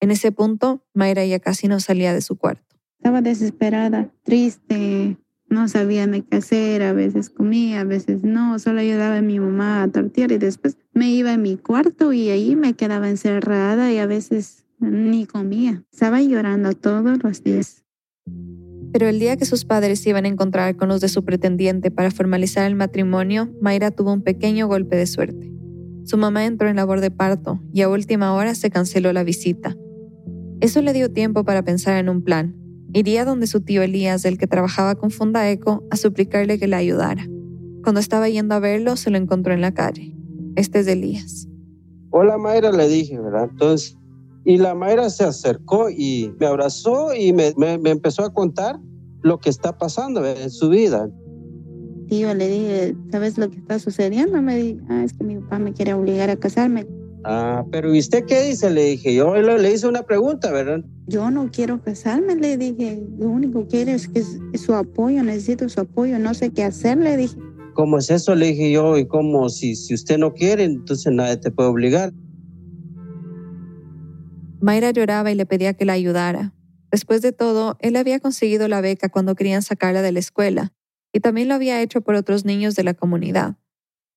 En 0.00 0.10
ese 0.10 0.32
punto, 0.32 0.84
Mayra 0.92 1.24
ya 1.24 1.38
casi 1.38 1.68
no 1.68 1.80
salía 1.80 2.12
de 2.12 2.20
su 2.20 2.36
cuarto. 2.36 2.75
Estaba 3.06 3.22
desesperada, 3.22 4.10
triste, 4.24 5.16
no 5.48 5.68
sabía 5.68 6.08
ni 6.08 6.22
qué 6.22 6.38
hacer, 6.38 6.82
a 6.82 6.92
veces 6.92 7.30
comía, 7.30 7.82
a 7.82 7.84
veces 7.84 8.24
no, 8.24 8.58
solo 8.58 8.80
ayudaba 8.80 9.18
a 9.18 9.22
mi 9.22 9.38
mamá 9.38 9.84
a 9.84 9.88
tortear 9.88 10.32
y 10.32 10.38
después 10.38 10.76
me 10.92 11.08
iba 11.10 11.32
a 11.32 11.36
mi 11.36 11.56
cuarto 11.56 12.12
y 12.12 12.30
ahí 12.30 12.56
me 12.56 12.74
quedaba 12.74 13.08
encerrada 13.08 13.92
y 13.92 13.98
a 13.98 14.06
veces 14.06 14.64
ni 14.80 15.24
comía. 15.24 15.84
Estaba 15.92 16.20
llorando 16.20 16.72
todos 16.72 17.22
los 17.22 17.44
días. 17.44 17.84
Pero 18.92 19.06
el 19.06 19.20
día 19.20 19.36
que 19.36 19.44
sus 19.44 19.64
padres 19.64 20.00
se 20.00 20.10
iban 20.10 20.24
a 20.24 20.28
encontrar 20.28 20.74
con 20.74 20.88
los 20.88 21.00
de 21.00 21.08
su 21.08 21.24
pretendiente 21.24 21.92
para 21.92 22.10
formalizar 22.10 22.66
el 22.66 22.74
matrimonio, 22.74 23.54
Mayra 23.60 23.92
tuvo 23.92 24.12
un 24.12 24.22
pequeño 24.22 24.66
golpe 24.66 24.96
de 24.96 25.06
suerte. 25.06 25.52
Su 26.02 26.16
mamá 26.16 26.44
entró 26.44 26.68
en 26.68 26.74
labor 26.74 27.00
de 27.00 27.12
parto 27.12 27.62
y 27.72 27.82
a 27.82 27.88
última 27.88 28.34
hora 28.34 28.56
se 28.56 28.68
canceló 28.68 29.12
la 29.12 29.22
visita. 29.22 29.76
Eso 30.60 30.82
le 30.82 30.92
dio 30.92 31.12
tiempo 31.12 31.44
para 31.44 31.62
pensar 31.62 31.98
en 31.98 32.08
un 32.08 32.24
plan. 32.24 32.65
Iría 32.92 33.24
donde 33.24 33.46
su 33.46 33.60
tío 33.60 33.82
Elías, 33.82 34.24
el 34.24 34.38
que 34.38 34.46
trabajaba 34.46 34.94
con 34.94 35.10
Fundaeco, 35.10 35.84
a 35.90 35.96
suplicarle 35.96 36.58
que 36.58 36.66
le 36.66 36.76
ayudara. 36.76 37.26
Cuando 37.82 38.00
estaba 38.00 38.28
yendo 38.28 38.54
a 38.54 38.58
verlo, 38.58 38.96
se 38.96 39.10
lo 39.10 39.18
encontró 39.18 39.52
en 39.54 39.60
la 39.60 39.72
calle. 39.72 40.14
Este 40.56 40.80
es 40.80 40.86
Elías. 40.86 41.46
Hola 42.10 42.38
Mayra, 42.38 42.72
le 42.72 42.88
dije, 42.88 43.20
¿verdad? 43.20 43.48
Entonces, 43.50 43.96
y 44.44 44.58
la 44.58 44.74
Mayra 44.74 45.10
se 45.10 45.24
acercó 45.24 45.90
y 45.90 46.32
me 46.38 46.46
abrazó 46.46 47.14
y 47.14 47.32
me, 47.32 47.52
me, 47.56 47.90
empezó 47.90 48.24
a 48.24 48.32
contar 48.32 48.78
lo 49.22 49.38
que 49.38 49.50
está 49.50 49.76
pasando 49.76 50.24
en 50.24 50.50
su 50.50 50.68
vida. 50.68 51.10
Tío, 52.08 52.32
le 52.32 52.48
dije, 52.48 52.96
¿sabes 53.10 53.36
lo 53.38 53.50
que 53.50 53.58
está 53.58 53.80
sucediendo? 53.80 54.40
Me 54.40 54.56
dije, 54.56 54.80
ah, 54.88 55.02
es 55.04 55.12
que 55.14 55.24
mi 55.24 55.36
papá 55.36 55.58
me 55.58 55.72
quiere 55.72 55.94
obligar 55.94 56.30
a 56.30 56.36
casarme. 56.36 56.86
Ah, 57.28 57.64
pero 57.72 57.92
¿y 57.92 57.98
usted 57.98 58.24
qué 58.24 58.40
dice? 58.44 58.70
Le 58.70 58.84
dije, 58.84 59.12
yo 59.12 59.34
le, 59.34 59.72
hice 59.72 59.88
una 59.88 60.04
pregunta, 60.04 60.52
¿verdad? 60.52 60.84
Yo 61.08 61.28
no 61.32 61.50
quiero 61.50 61.82
casarme, 61.82 62.36
le 62.36 62.56
dije, 62.56 63.02
lo 63.18 63.26
único 63.26 63.62
que 63.62 63.78
quiero 63.78 63.90
es 63.90 64.06
que 64.06 64.20
es 64.20 64.60
su 64.60 64.72
apoyo, 64.74 65.24
necesito 65.24 65.68
su 65.68 65.80
apoyo, 65.80 66.20
no 66.20 66.34
sé 66.34 66.50
qué 66.50 66.62
hacer, 66.62 66.98
le 66.98 67.16
dije. 67.16 67.36
¿Cómo 67.74 67.98
es 67.98 68.10
eso? 68.10 68.36
Le 68.36 68.46
dije 68.46 68.70
yo, 68.70 68.96
y 68.96 69.08
como 69.08 69.48
si, 69.48 69.74
si 69.74 69.92
usted 69.92 70.18
no 70.18 70.34
quiere, 70.34 70.62
entonces 70.62 71.12
nadie 71.12 71.36
te 71.36 71.50
puede 71.50 71.68
obligar. 71.68 72.12
Mayra 74.60 74.92
lloraba 74.92 75.32
y 75.32 75.34
le 75.34 75.46
pedía 75.46 75.74
que 75.74 75.84
la 75.84 75.94
ayudara. 75.94 76.54
Después 76.92 77.22
de 77.22 77.32
todo, 77.32 77.76
él 77.80 77.96
había 77.96 78.20
conseguido 78.20 78.68
la 78.68 78.80
beca 78.80 79.08
cuando 79.08 79.34
querían 79.34 79.62
sacarla 79.62 80.00
de 80.00 80.12
la 80.12 80.20
escuela, 80.20 80.74
y 81.12 81.18
también 81.18 81.48
lo 81.48 81.54
había 81.54 81.82
hecho 81.82 82.02
por 82.02 82.14
otros 82.14 82.44
niños 82.44 82.76
de 82.76 82.84
la 82.84 82.94
comunidad. 82.94 83.56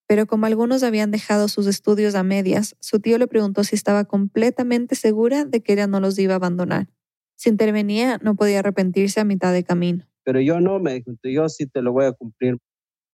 Pero 0.10 0.26
como 0.26 0.48
algunos 0.48 0.82
habían 0.82 1.12
dejado 1.12 1.48
sus 1.50 1.68
estudios 1.68 2.16
a 2.16 2.24
medias, 2.24 2.76
su 2.80 3.00
tío 3.00 3.20
le 3.20 3.28
preguntó 3.28 3.64
si 3.64 3.76
estaba 3.76 4.06
completamente 4.06 4.96
segura 4.96 5.46
de 5.46 5.62
que 5.62 5.74
ella 5.74 5.86
no 5.86 6.00
los 6.00 6.18
iba 6.18 6.34
a 6.34 6.38
abandonar. 6.38 6.88
Si 7.36 7.48
intervenía, 7.48 8.20
no 8.24 8.36
podía 8.36 8.58
arrepentirse 8.58 9.20
a 9.20 9.24
mitad 9.24 9.54
de 9.54 9.64
camino. 9.64 10.08
Pero 10.24 10.42
yo 10.42 10.62
no, 10.62 10.80
me 10.80 10.96
dijo, 10.96 11.12
yo 11.22 11.48
sí 11.48 11.68
te 11.68 11.84
lo 11.84 11.94
voy 11.94 12.06
a 12.06 12.14
cumplir. 12.14 12.58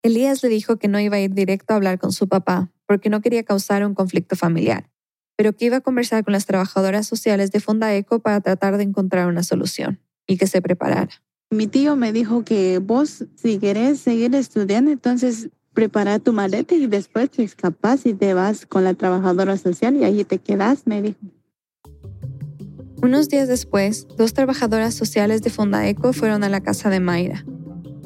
Elías 0.02 0.42
le 0.42 0.48
dijo 0.48 0.78
que 0.78 0.88
no 0.88 0.98
iba 0.98 1.16
a 1.16 1.20
ir 1.20 1.34
directo 1.34 1.74
a 1.74 1.76
hablar 1.76 1.98
con 1.98 2.12
su 2.12 2.28
papá, 2.28 2.72
porque 2.86 3.10
no 3.10 3.20
quería 3.20 3.42
causar 3.42 3.84
un 3.84 3.92
conflicto 3.92 4.34
familiar, 4.34 4.88
pero 5.36 5.52
que 5.52 5.66
iba 5.66 5.76
a 5.76 5.80
conversar 5.82 6.24
con 6.24 6.32
las 6.32 6.46
trabajadoras 6.46 7.06
sociales 7.06 7.50
de 7.52 7.60
Fundaeco 7.60 8.20
para 8.20 8.40
tratar 8.40 8.78
de 8.78 8.84
encontrar 8.84 9.28
una 9.28 9.42
solución 9.42 10.00
y 10.26 10.38
que 10.38 10.46
se 10.46 10.62
preparara. 10.62 11.22
Mi 11.50 11.66
tío 11.66 11.94
me 11.94 12.12
dijo 12.12 12.42
que 12.42 12.78
vos, 12.78 13.26
si 13.34 13.58
querés 13.58 14.00
seguir 14.00 14.34
estudiando, 14.34 14.90
entonces 14.90 15.50
prepara 15.76 16.18
tu 16.18 16.32
maleta 16.32 16.74
y 16.74 16.86
después 16.86 17.30
te 17.30 17.44
escapas 17.44 18.06
y 18.06 18.14
te 18.14 18.32
vas 18.32 18.64
con 18.64 18.82
la 18.82 18.94
trabajadora 18.94 19.58
social 19.58 19.94
y 19.94 20.04
ahí 20.04 20.24
te 20.24 20.38
quedas, 20.38 20.86
me 20.86 21.02
dijo. 21.02 21.18
Unos 23.02 23.28
días 23.28 23.46
después, 23.46 24.08
dos 24.16 24.32
trabajadoras 24.32 24.94
sociales 24.94 25.42
de 25.42 25.50
Fundaeco 25.50 26.14
fueron 26.14 26.44
a 26.44 26.48
la 26.48 26.62
casa 26.62 26.88
de 26.88 26.98
Mayra. 26.98 27.44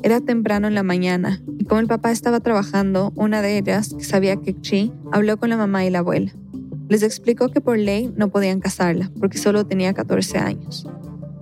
Era 0.02 0.20
temprano 0.20 0.66
en 0.66 0.74
la 0.74 0.82
mañana 0.82 1.40
y 1.58 1.64
como 1.64 1.80
el 1.80 1.86
papá 1.86 2.10
estaba 2.10 2.40
trabajando, 2.40 3.12
una 3.14 3.40
de 3.40 3.56
ellas, 3.58 3.94
que 3.96 4.04
sabía 4.04 4.34
que 4.34 4.60
Chi, 4.60 4.92
habló 5.12 5.36
con 5.36 5.48
la 5.48 5.56
mamá 5.56 5.84
y 5.84 5.90
la 5.90 6.00
abuela. 6.00 6.32
Les 6.88 7.04
explicó 7.04 7.50
que 7.50 7.60
por 7.60 7.78
ley 7.78 8.12
no 8.16 8.30
podían 8.30 8.58
casarla 8.58 9.12
porque 9.20 9.38
solo 9.38 9.64
tenía 9.64 9.94
14 9.94 10.38
años. 10.38 10.88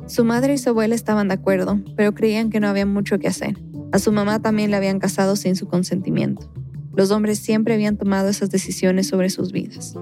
Su 0.06 0.26
madre 0.26 0.52
y 0.52 0.58
su 0.58 0.68
abuela 0.68 0.94
estaban 0.94 1.28
de 1.28 1.34
acuerdo, 1.34 1.80
pero 1.96 2.12
creían 2.12 2.50
que 2.50 2.60
no 2.60 2.68
había 2.68 2.84
mucho 2.84 3.18
que 3.18 3.28
hacer. 3.28 3.56
A 3.90 3.98
su 3.98 4.12
mamá 4.12 4.40
también 4.40 4.70
la 4.70 4.76
habían 4.76 4.98
casado 4.98 5.34
sin 5.34 5.56
su 5.56 5.66
consentimiento. 5.66 6.52
Los 6.94 7.10
hombres 7.10 7.38
siempre 7.38 7.74
habían 7.74 7.96
tomado 7.96 8.28
esas 8.28 8.50
decisiones 8.50 9.06
sobre 9.06 9.30
sus 9.30 9.52
vidas. 9.52 9.94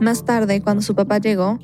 Más 0.00 0.24
tarde, 0.24 0.62
cuando 0.62 0.82
su 0.82 0.94
papá 0.94 1.18
llegó, 1.18 1.58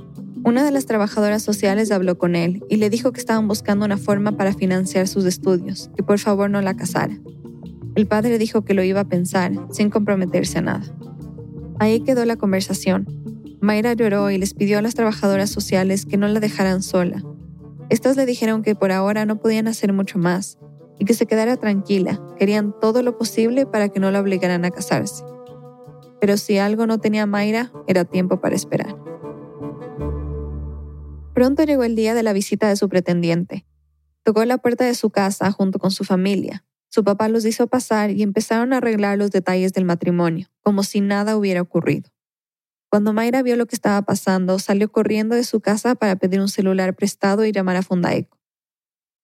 una 0.45 0.63
de 0.63 0.71
las 0.71 0.87
trabajadoras 0.87 1.43
sociales 1.43 1.91
habló 1.91 2.19
con 2.19 2.37
él 2.37 2.63
y 2.69 2.77
le 2.77 2.91
dijo 2.91 3.13
que 3.13 3.21
estaban 3.21 3.49
buscando 3.49 3.87
una 3.87 3.97
forma 3.97 4.33
para 4.33 4.53
financiar 4.53 5.09
sus 5.09 5.25
estudios, 5.25 5.91
que 5.97 6.03
por 6.03 6.19
favor 6.19 6.51
no 6.51 6.61
la 6.61 6.77
casara. 6.77 7.19
El 7.95 8.07
padre 8.07 8.39
dijo 8.39 8.63
que 8.63 8.75
lo 8.75 8.83
iba 8.83 9.01
a 9.01 9.09
pensar, 9.09 9.53
sin 9.73 9.91
comprometerse 9.91 10.59
a 10.59 10.63
nada. 10.63 10.85
Ahí 11.79 12.01
quedó 12.01 12.25
la 12.27 12.37
conversación. 12.37 13.07
Mayra 13.61 13.95
lloró 13.95 14.31
y 14.31 14.39
les 14.39 14.55
pidió 14.55 14.79
a 14.79 14.83
las 14.83 14.95
trabajadoras 14.95 15.51
sociales 15.51 16.05
que 16.05 16.17
no 16.17 16.29
la 16.29 16.41
dejaran 16.41 16.83
sola. 16.83 17.25
Estas 17.89 18.17
le 18.17 18.27
dijeron 18.27 18.63
que 18.63 18.75
por 18.75 18.93
ahora 18.93 19.25
no 19.25 19.41
podían 19.41 19.67
hacer 19.67 19.93
mucho 19.93 20.19
más 20.19 20.59
y 20.99 21.05
que 21.05 21.15
se 21.15 21.27
quedara 21.27 21.57
tranquila, 21.57 22.21
querían 22.39 22.75
todo 22.81 23.03
lo 23.03 23.17
posible 23.17 23.67
para 23.67 23.89
que 23.89 24.01
no 24.01 24.11
la 24.11 24.21
obligaran 24.21 24.65
a 24.65 24.71
casarse. 24.71 25.25
Pero 26.21 26.37
si 26.37 26.59
algo 26.59 26.87
no 26.87 26.99
tenía 26.99 27.27
Mayra, 27.27 27.73
era 27.87 28.05
tiempo 28.05 28.41
para 28.41 28.57
esperar. 28.57 28.97
Pronto 31.35 31.63
llegó 31.63 31.85
el 31.85 31.95
día 31.95 32.15
de 32.15 32.23
la 32.23 32.33
visita 32.33 32.69
de 32.69 32.77
su 32.77 32.89
pretendiente. 32.89 33.65
Tocó 34.25 34.45
la 34.45 34.59
puerta 34.59 34.85
de 34.85 34.95
su 34.95 35.11
casa 35.11 35.53
junto 35.53 35.79
con 35.79 35.91
su 35.91 36.05
familia. 36.05 36.65
Su 36.89 37.05
papá 37.05 37.29
los 37.29 37.45
hizo 37.45 37.67
pasar 37.67 38.11
y 38.11 38.23
empezaron 38.23 38.73
a 38.73 38.79
arreglar 38.79 39.19
los 39.19 39.31
detalles 39.31 39.73
del 39.73 39.85
matrimonio, 39.85 40.49
como 40.63 40.83
si 40.83 41.01
nada 41.01 41.37
hubiera 41.37 41.63
ocurrido. 41.63 42.11
Cuando 42.91 43.13
Mayra 43.13 43.43
vio 43.43 43.57
lo 43.57 43.67
que 43.67 43.77
estaba 43.77 44.01
pasando, 44.03 44.59
salió 44.59 44.91
corriendo 44.91 45.37
de 45.37 45.45
su 45.45 45.61
casa 45.61 45.95
para 45.95 46.17
pedir 46.17 46.41
un 46.41 46.49
celular 46.49 46.97
prestado 46.97 47.45
y 47.45 47.53
llamar 47.53 47.77
a 47.77 47.83
Fundaeco. 47.83 48.38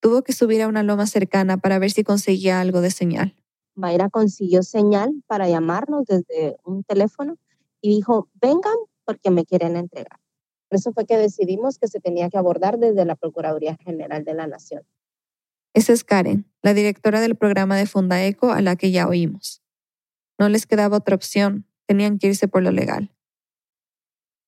Tuvo 0.04 0.22
que 0.22 0.34
subir 0.34 0.60
a 0.60 0.68
una 0.68 0.82
loma 0.82 1.06
cercana 1.06 1.56
para 1.56 1.78
ver 1.78 1.90
si 1.90 2.04
conseguía 2.04 2.60
algo 2.60 2.82
de 2.82 2.90
señal. 2.90 3.34
Mayra 3.74 4.10
consiguió 4.10 4.62
señal 4.62 5.14
para 5.26 5.48
llamarnos 5.48 6.04
desde 6.04 6.58
un 6.62 6.84
teléfono 6.84 7.38
y 7.80 7.88
dijo, 7.88 8.28
vengan 8.34 8.76
porque 9.06 9.30
me 9.30 9.46
quieren 9.46 9.76
entregar. 9.76 10.20
Por 10.68 10.78
eso 10.78 10.92
fue 10.92 11.06
que 11.06 11.16
decidimos 11.16 11.78
que 11.78 11.88
se 11.88 12.00
tenía 12.00 12.28
que 12.28 12.36
abordar 12.36 12.78
desde 12.78 13.06
la 13.06 13.14
Procuraduría 13.14 13.78
General 13.82 14.22
de 14.24 14.34
la 14.34 14.46
Nación. 14.46 14.82
Esa 15.72 15.94
es 15.94 16.04
Karen, 16.04 16.44
la 16.60 16.74
directora 16.74 17.22
del 17.22 17.34
programa 17.34 17.78
de 17.78 17.86
Fundaeco 17.86 18.50
a 18.50 18.60
la 18.60 18.76
que 18.76 18.90
ya 18.90 19.08
oímos. 19.08 19.62
No 20.38 20.50
les 20.50 20.66
quedaba 20.66 20.98
otra 20.98 21.16
opción, 21.16 21.66
tenían 21.86 22.18
que 22.18 22.26
irse 22.26 22.46
por 22.46 22.62
lo 22.62 22.72
legal. 22.72 23.10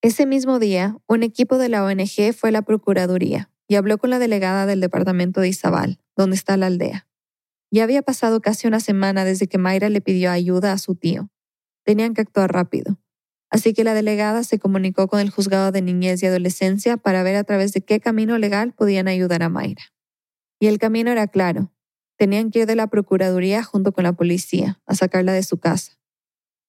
Ese 0.02 0.26
mismo 0.26 0.58
día, 0.58 0.98
un 1.06 1.22
equipo 1.22 1.56
de 1.56 1.70
la 1.70 1.82
ONG 1.82 2.34
fue 2.34 2.50
a 2.50 2.52
la 2.52 2.60
Procuraduría 2.60 3.50
y 3.68 3.76
habló 3.76 3.98
con 3.98 4.10
la 4.10 4.18
delegada 4.18 4.66
del 4.66 4.80
departamento 4.80 5.40
de 5.40 5.48
Izabal, 5.48 6.00
donde 6.16 6.36
está 6.36 6.56
la 6.56 6.66
aldea. 6.66 7.06
Ya 7.70 7.84
había 7.84 8.02
pasado 8.02 8.40
casi 8.40 8.66
una 8.66 8.80
semana 8.80 9.24
desde 9.24 9.48
que 9.48 9.58
Mayra 9.58 9.88
le 9.88 10.00
pidió 10.00 10.30
ayuda 10.30 10.72
a 10.72 10.78
su 10.78 10.94
tío. 10.94 11.30
Tenían 11.84 12.14
que 12.14 12.20
actuar 12.20 12.52
rápido. 12.52 12.98
Así 13.50 13.74
que 13.74 13.84
la 13.84 13.94
delegada 13.94 14.44
se 14.44 14.58
comunicó 14.58 15.08
con 15.08 15.20
el 15.20 15.30
juzgado 15.30 15.72
de 15.72 15.82
niñez 15.82 16.22
y 16.22 16.26
adolescencia 16.26 16.96
para 16.96 17.22
ver 17.22 17.36
a 17.36 17.44
través 17.44 17.72
de 17.72 17.80
qué 17.80 18.00
camino 18.00 18.38
legal 18.38 18.72
podían 18.72 19.08
ayudar 19.08 19.42
a 19.42 19.48
Mayra. 19.48 19.82
Y 20.58 20.66
el 20.66 20.78
camino 20.78 21.10
era 21.10 21.26
claro. 21.28 21.72
Tenían 22.16 22.50
que 22.50 22.60
ir 22.60 22.66
de 22.66 22.76
la 22.76 22.86
Procuraduría 22.86 23.62
junto 23.62 23.92
con 23.92 24.04
la 24.04 24.14
policía 24.14 24.80
a 24.86 24.94
sacarla 24.94 25.32
de 25.32 25.42
su 25.42 25.58
casa. 25.58 25.98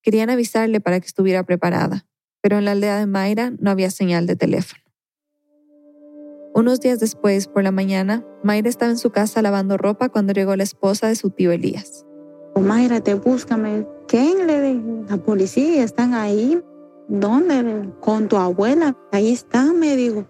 Querían 0.01 0.29
avisarle 0.29 0.79
para 0.81 0.99
que 0.99 1.07
estuviera 1.07 1.43
preparada, 1.43 2.05
pero 2.41 2.57
en 2.57 2.65
la 2.65 2.71
aldea 2.71 2.97
de 2.99 3.07
Mayra 3.07 3.51
no 3.59 3.71
había 3.71 3.89
señal 3.89 4.27
de 4.27 4.35
teléfono. 4.35 4.86
Unos 6.57 6.79
días 6.79 6.99
después, 6.99 7.45
por 7.45 7.61
la 7.61 7.69
mañana, 7.69 8.25
Mayra 8.41 8.67
estaba 8.67 8.89
en 8.89 8.97
su 8.97 9.11
casa 9.11 9.43
lavando 9.43 9.77
ropa 9.77 10.09
cuando 10.09 10.33
llegó 10.33 10.55
la 10.55 10.63
esposa 10.63 11.05
de 11.07 11.13
su 11.13 11.29
tío 11.29 11.51
Elías. 11.51 12.03
Mayra, 12.59 12.99
te 12.99 13.13
búscame. 13.13 13.85
¿Quién 14.07 14.47
le 14.47 14.59
dijo? 14.63 15.05
La 15.07 15.17
policía, 15.17 15.83
están 15.83 16.15
ahí. 16.15 16.59
¿Dónde? 17.09 17.91
Con 17.99 18.27
tu 18.27 18.37
abuela. 18.37 18.97
Ahí 19.11 19.31
está, 19.31 19.71
me 19.71 19.95
dijo. 19.95 20.25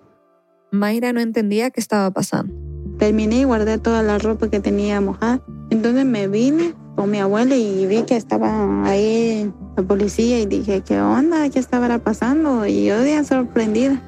Mayra 0.69 1.13
no 1.13 1.21
entendía 1.21 1.69
qué 1.69 1.79
estaba 1.79 2.11
pasando. 2.11 2.53
Terminé 2.97 3.39
y 3.39 3.43
guardé 3.45 3.77
toda 3.77 4.03
la 4.03 4.17
ropa 4.17 4.49
que 4.49 4.59
tenía 4.59 4.99
mojada. 4.99 5.39
Entonces 5.69 6.03
me 6.03 6.27
vine 6.27 6.73
con 6.97 7.09
mi 7.09 7.19
abuela 7.19 7.55
y 7.55 7.85
vi 7.85 8.03
que 8.03 8.17
estaba 8.17 8.83
ahí 8.83 9.49
la 9.77 9.83
policía 9.83 10.41
y 10.41 10.45
dije, 10.45 10.81
¿qué 10.81 10.99
onda? 10.99 11.49
¿Qué 11.49 11.59
estaba 11.59 11.97
pasando? 11.99 12.65
Y 12.65 12.83
yo 12.83 13.01
día 13.01 13.23
sorprendida. 13.23 14.03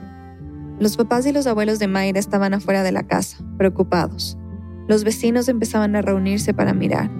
Los 0.79 0.95
papás 0.95 1.25
y 1.25 1.33
los 1.33 1.45
abuelos 1.45 1.77
de 1.77 1.87
Mayra 1.87 2.19
estaban 2.19 2.53
afuera 2.53 2.83
de 2.83 2.93
la 2.93 3.03
casa, 3.03 3.37
preocupados. 3.57 4.37
Los 4.87 5.03
vecinos 5.03 5.49
empezaban 5.49 5.93
a 5.97 6.01
reunirse 6.01 6.53
para 6.53 6.73
mirar. 6.73 7.11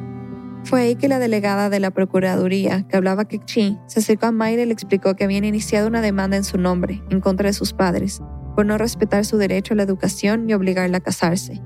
Fue 0.64 0.80
ahí 0.80 0.96
que 0.96 1.10
la 1.10 1.20
delegada 1.20 1.70
de 1.70 1.82
la 1.82 1.92
Procuraduría, 1.92 2.88
que 2.88 2.96
hablaba 2.96 3.26
quechí, 3.26 3.78
se 3.86 4.00
acercó 4.00 4.28
a 4.28 4.32
Mayra 4.32 4.62
y 4.62 4.66
le 4.66 4.72
explicó 4.72 5.16
que 5.16 5.26
habían 5.26 5.44
iniciado 5.44 5.90
una 5.90 6.02
demanda 6.02 6.38
en 6.38 6.46
su 6.46 6.58
nombre, 6.58 7.04
en 7.10 7.20
contra 7.20 7.48
de 7.48 7.54
sus 7.54 7.74
padres, 7.74 8.22
por 8.56 8.66
no 8.66 8.78
respetar 8.78 9.26
su 9.26 9.38
derecho 9.38 9.74
a 9.74 9.78
la 9.78 9.84
educación 9.84 10.50
y 10.50 10.54
obligarla 10.54 11.00
a 11.00 11.02
casarse, 11.02 11.62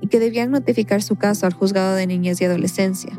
y 0.00 0.08
que 0.08 0.20
debían 0.20 0.50
notificar 0.50 1.02
su 1.02 1.16
caso 1.16 1.44
al 1.44 1.52
juzgado 1.52 1.94
de 1.94 2.06
niñez 2.06 2.40
y 2.40 2.46
adolescencia. 2.46 3.18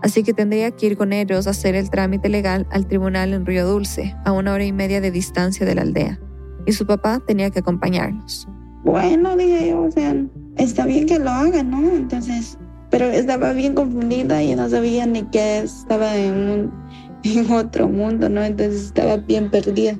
Así 0.00 0.22
que 0.22 0.32
tendría 0.32 0.70
que 0.70 0.86
ir 0.86 0.96
con 0.96 1.12
ellos 1.12 1.48
a 1.48 1.50
hacer 1.50 1.74
el 1.74 1.90
trámite 1.90 2.28
legal 2.28 2.68
al 2.70 2.86
tribunal 2.86 3.32
en 3.32 3.46
Río 3.46 3.66
Dulce, 3.66 4.14
a 4.24 4.30
una 4.30 4.52
hora 4.52 4.64
y 4.64 4.72
media 4.72 5.00
de 5.00 5.10
distancia 5.10 5.66
de 5.66 5.74
la 5.74 5.82
aldea, 5.82 6.20
y 6.66 6.72
su 6.72 6.86
papá 6.86 7.20
tenía 7.26 7.50
que 7.50 7.60
acompañarlos. 7.60 8.48
Bueno, 8.84 9.36
dije 9.36 9.70
yo, 9.70 9.82
o 9.82 9.90
sea, 9.90 10.14
está 10.56 10.84
bien 10.84 11.06
que 11.06 11.18
lo 11.18 11.30
hagan, 11.30 11.70
¿no? 11.70 11.90
Entonces, 11.90 12.58
pero 12.90 13.06
estaba 13.06 13.52
bien 13.52 13.74
confundida 13.74 14.42
y 14.42 14.54
no 14.54 14.68
sabía 14.68 15.06
ni 15.06 15.22
qué 15.24 15.60
estaba 15.60 16.16
en, 16.16 16.70
en 17.24 17.50
otro 17.50 17.88
mundo, 17.88 18.28
¿no? 18.28 18.42
Entonces 18.42 18.86
estaba 18.86 19.16
bien 19.16 19.50
perdida. 19.50 19.98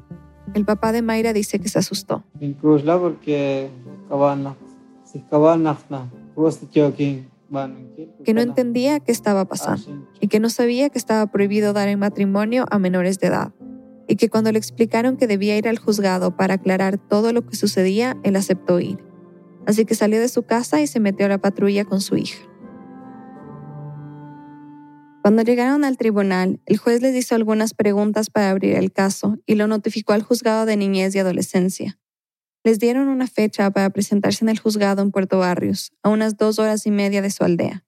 El 0.54 0.64
papá 0.64 0.92
de 0.92 1.02
Mayra 1.02 1.32
dice 1.32 1.58
que 1.58 1.68
se 1.68 1.78
asustó. 1.78 2.22
Que 8.24 8.34
no 8.34 8.40
entendía 8.40 9.00
qué 9.00 9.12
estaba 9.12 9.44
pasando 9.44 10.06
y 10.20 10.28
que 10.28 10.40
no 10.40 10.50
sabía 10.50 10.90
que 10.90 10.98
estaba 10.98 11.26
prohibido 11.26 11.72
dar 11.72 11.88
en 11.88 11.98
matrimonio 11.98 12.66
a 12.70 12.78
menores 12.78 13.18
de 13.18 13.28
edad. 13.28 13.52
Y 14.06 14.16
que 14.16 14.28
cuando 14.28 14.52
le 14.52 14.58
explicaron 14.58 15.16
que 15.16 15.26
debía 15.26 15.56
ir 15.56 15.68
al 15.68 15.78
juzgado 15.78 16.36
para 16.36 16.54
aclarar 16.54 16.98
todo 16.98 17.32
lo 17.32 17.46
que 17.46 17.56
sucedía, 17.56 18.16
él 18.22 18.36
aceptó 18.36 18.80
ir. 18.80 18.98
Así 19.66 19.84
que 19.84 19.94
salió 19.94 20.20
de 20.20 20.28
su 20.28 20.42
casa 20.42 20.80
y 20.80 20.86
se 20.86 21.00
metió 21.00 21.26
a 21.26 21.28
la 21.30 21.38
patrulla 21.38 21.84
con 21.84 22.00
su 22.00 22.16
hija. 22.16 22.38
Cuando 25.22 25.42
llegaron 25.42 25.84
al 25.84 25.96
tribunal, 25.96 26.60
el 26.66 26.76
juez 26.76 27.00
les 27.00 27.16
hizo 27.16 27.34
algunas 27.34 27.72
preguntas 27.72 28.28
para 28.28 28.50
abrir 28.50 28.76
el 28.76 28.92
caso 28.92 29.38
y 29.46 29.54
lo 29.54 29.66
notificó 29.66 30.12
al 30.12 30.22
juzgado 30.22 30.66
de 30.66 30.76
niñez 30.76 31.14
y 31.14 31.18
adolescencia. 31.18 31.98
Les 32.62 32.78
dieron 32.78 33.08
una 33.08 33.26
fecha 33.26 33.70
para 33.70 33.88
presentarse 33.88 34.44
en 34.44 34.50
el 34.50 34.58
juzgado 34.58 35.00
en 35.00 35.10
Puerto 35.10 35.38
Barrios, 35.38 35.92
a 36.02 36.10
unas 36.10 36.36
dos 36.36 36.58
horas 36.58 36.86
y 36.86 36.90
media 36.90 37.22
de 37.22 37.30
su 37.30 37.42
aldea. 37.42 37.86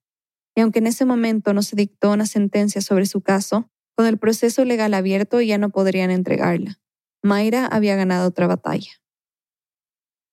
Y 0.55 0.63
aunque 0.63 0.79
en 0.79 0.87
ese 0.87 1.05
momento 1.05 1.53
no 1.53 1.61
se 1.61 1.77
dictó 1.77 2.11
una 2.11 2.25
sentencia 2.25 2.81
sobre 2.81 3.05
su 3.05 3.21
caso, 3.21 3.71
con 3.97 4.07
el 4.07 4.19
proceso 4.19 4.65
legal 4.65 4.95
abierto 4.95 5.41
ya 5.41 5.59
no 5.59 5.71
podrían 5.71 6.11
entregarla. 6.11 6.79
Mayra 7.23 7.67
había 7.67 7.97
ganado 7.97 8.29
otra 8.29 8.47
batalla. 8.47 8.91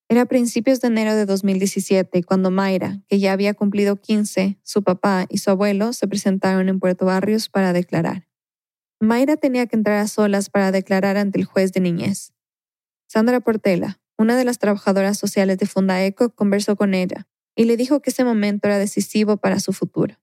Era 0.10 0.24
a 0.24 0.26
principios 0.26 0.82
de 0.82 0.90
enero 0.90 1.16
de 1.16 1.26
2017 1.26 2.24
cuando 2.24 2.52
Mayra, 2.52 3.00
que 3.08 3.20
ya 3.20 3.32
había 3.32 3.54
cumplido 3.54 3.96
15, 3.96 4.60
su 4.62 4.84
papá 4.84 5.26
y 5.30 5.38
su 5.40 5.50
abuelo 5.50 5.94
se 5.94 6.08
presentaron 6.08 6.70
en 6.70 6.80
Puerto 6.80 7.06
Barrios 7.06 7.50
para 7.50 7.74
declarar. 7.74 8.28
Mayra 9.00 9.38
tenía 9.38 9.66
que 9.66 9.76
entrar 9.76 9.98
a 9.98 10.08
solas 10.08 10.50
para 10.50 10.72
declarar 10.72 11.18
ante 11.18 11.40
el 11.40 11.46
juez 11.46 11.72
de 11.72 11.80
niñez. 11.80 12.34
Sandra 13.08 13.40
Portela, 13.40 14.02
una 14.18 14.38
de 14.38 14.44
las 14.44 14.60
trabajadoras 14.60 15.18
sociales 15.18 15.58
de 15.58 15.66
Fundaeco, 15.66 16.36
conversó 16.36 16.76
con 16.76 16.94
ella 16.94 17.28
y 17.56 17.66
le 17.66 17.78
dijo 17.78 18.02
que 18.02 18.10
ese 18.10 18.24
momento 18.24 18.68
era 18.68 18.78
decisivo 18.78 19.38
para 19.38 19.60
su 19.60 19.74
futuro. 19.74 20.20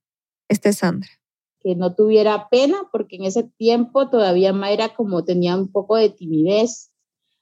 Esta 0.48 0.68
es 0.68 0.78
Sandra. 0.78 1.19
Que 1.60 1.74
no 1.74 1.94
tuviera 1.94 2.48
pena 2.48 2.88
porque 2.90 3.16
en 3.16 3.24
ese 3.24 3.44
tiempo 3.44 4.08
todavía 4.08 4.52
Mayra 4.52 4.94
como 4.94 5.24
tenía 5.24 5.56
un 5.56 5.70
poco 5.70 5.96
de 5.96 6.10
timidez, 6.10 6.90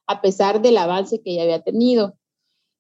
a 0.07 0.20
pesar 0.20 0.61
del 0.61 0.76
avance 0.78 1.22
que 1.22 1.33
ella 1.33 1.44
había 1.44 1.62
tenido 1.62 2.18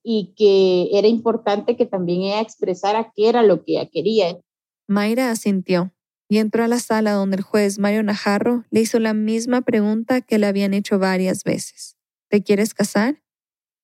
y 0.02 0.34
que 0.36 0.96
era 0.98 1.08
importante 1.08 1.76
que 1.76 1.86
también 1.86 2.22
ella 2.22 2.40
expresara 2.40 3.12
qué 3.14 3.28
era 3.28 3.42
lo 3.42 3.64
que 3.64 3.72
ella 3.72 3.88
quería. 3.90 4.38
Mayra 4.86 5.30
asintió 5.30 5.92
y 6.28 6.38
entró 6.38 6.64
a 6.64 6.68
la 6.68 6.78
sala 6.78 7.12
donde 7.12 7.36
el 7.36 7.42
juez 7.42 7.78
Mario 7.78 8.02
Najarro 8.02 8.64
le 8.70 8.80
hizo 8.80 8.98
la 8.98 9.14
misma 9.14 9.62
pregunta 9.62 10.20
que 10.20 10.38
le 10.38 10.46
habían 10.46 10.74
hecho 10.74 10.98
varias 10.98 11.44
veces. 11.44 11.96
¿Te 12.28 12.42
quieres 12.42 12.74
casar? 12.74 13.22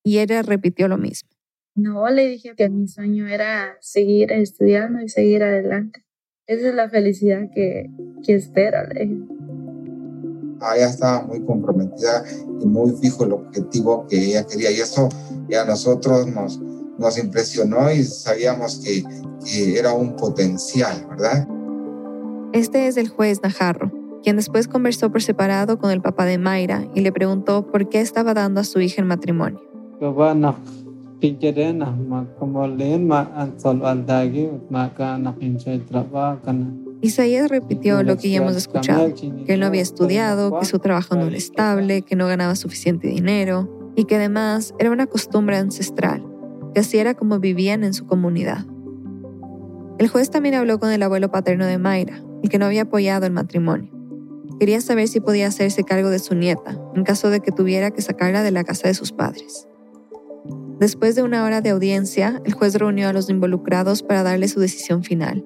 Y 0.03 0.19
ella 0.19 0.41
repitió 0.43 0.87
lo 0.87 0.97
mismo. 0.97 1.29
No, 1.75 2.09
le 2.09 2.27
dije 2.27 2.55
que 2.55 2.69
mi 2.69 2.87
sueño 2.87 3.27
era 3.27 3.77
seguir 3.81 4.31
estudiando 4.31 5.01
y 5.01 5.09
seguir 5.09 5.43
adelante. 5.43 6.04
Esa 6.47 6.69
es 6.69 6.75
la 6.75 6.89
felicidad 6.89 7.49
que, 7.55 7.89
que 8.23 8.35
espero, 8.35 8.77
le 8.93 9.05
dije. 9.05 9.23
Ah, 10.61 10.75
ella 10.75 10.89
estaba 10.89 11.25
muy 11.25 11.43
comprometida 11.43 12.23
y 12.61 12.65
muy 12.67 12.91
fijo 13.01 13.23
el 13.25 13.33
objetivo 13.33 14.05
que 14.07 14.23
ella 14.23 14.45
quería. 14.45 14.69
Y 14.69 14.75
eso 14.75 15.09
ya 15.49 15.63
a 15.63 15.65
nosotros 15.65 16.27
nos, 16.27 16.61
nos 16.99 17.17
impresionó 17.17 17.91
y 17.91 18.03
sabíamos 18.03 18.79
que, 18.83 19.03
que 19.43 19.79
era 19.79 19.93
un 19.93 20.15
potencial, 20.15 21.07
¿verdad? 21.09 21.47
Este 22.53 22.87
es 22.87 22.97
el 22.97 23.09
juez 23.09 23.41
Najarro, 23.41 23.91
quien 24.21 24.35
después 24.35 24.67
conversó 24.67 25.11
por 25.11 25.23
separado 25.23 25.79
con 25.79 25.89
el 25.89 26.01
papá 26.01 26.25
de 26.25 26.37
Mayra 26.37 26.87
y 26.93 27.01
le 27.01 27.11
preguntó 27.11 27.65
por 27.65 27.89
qué 27.89 28.01
estaba 28.01 28.35
dando 28.35 28.61
a 28.61 28.65
su 28.65 28.79
hija 28.79 29.01
en 29.01 29.07
matrimonio. 29.07 29.61
Isaías 37.01 37.49
repitió 37.49 38.03
lo 38.03 38.17
que 38.17 38.29
ya 38.29 38.37
hemos 38.37 38.55
escuchado, 38.55 39.13
que 39.13 39.53
él 39.53 39.59
no 39.59 39.67
había 39.67 39.81
estudiado, 39.81 40.59
que 40.59 40.65
su 40.65 40.79
trabajo 40.79 41.15
no 41.15 41.27
era 41.27 41.37
estable, 41.37 42.01
que 42.01 42.15
no 42.15 42.27
ganaba 42.27 42.55
suficiente 42.55 43.07
dinero 43.07 43.93
y 43.95 44.05
que 44.05 44.15
además 44.15 44.73
era 44.79 44.91
una 44.91 45.07
costumbre 45.07 45.57
ancestral, 45.57 46.25
que 46.73 46.79
así 46.79 46.97
era 46.97 47.13
como 47.13 47.39
vivían 47.39 47.83
en 47.83 47.93
su 47.93 48.05
comunidad. 48.05 48.65
El 49.99 50.07
juez 50.09 50.29
también 50.29 50.55
habló 50.55 50.79
con 50.79 50.91
el 50.91 51.03
abuelo 51.03 51.31
paterno 51.31 51.65
de 51.65 51.77
Mayra, 51.77 52.21
el 52.43 52.49
que 52.49 52.59
no 52.59 52.65
había 52.65 52.83
apoyado 52.83 53.25
el 53.25 53.31
matrimonio. 53.31 53.91
Quería 54.59 54.81
saber 54.81 55.07
si 55.07 55.19
podía 55.19 55.47
hacerse 55.47 55.83
cargo 55.83 56.09
de 56.09 56.19
su 56.19 56.33
nieta, 56.35 56.79
en 56.95 57.03
caso 57.03 57.29
de 57.29 57.39
que 57.39 57.51
tuviera 57.51 57.91
que 57.91 58.01
sacarla 58.01 58.41
de 58.41 58.51
la 58.51 58.63
casa 58.63 58.87
de 58.87 58.93
sus 58.93 59.11
padres. 59.11 59.67
Después 60.79 61.15
de 61.15 61.23
una 61.23 61.43
hora 61.45 61.61
de 61.61 61.69
audiencia, 61.69 62.41
el 62.43 62.53
juez 62.53 62.75
reunió 62.75 63.07
a 63.07 63.13
los 63.13 63.29
involucrados 63.29 64.03
para 64.03 64.23
darle 64.23 64.49
su 64.49 64.59
decisión 64.59 65.03
final, 65.03 65.45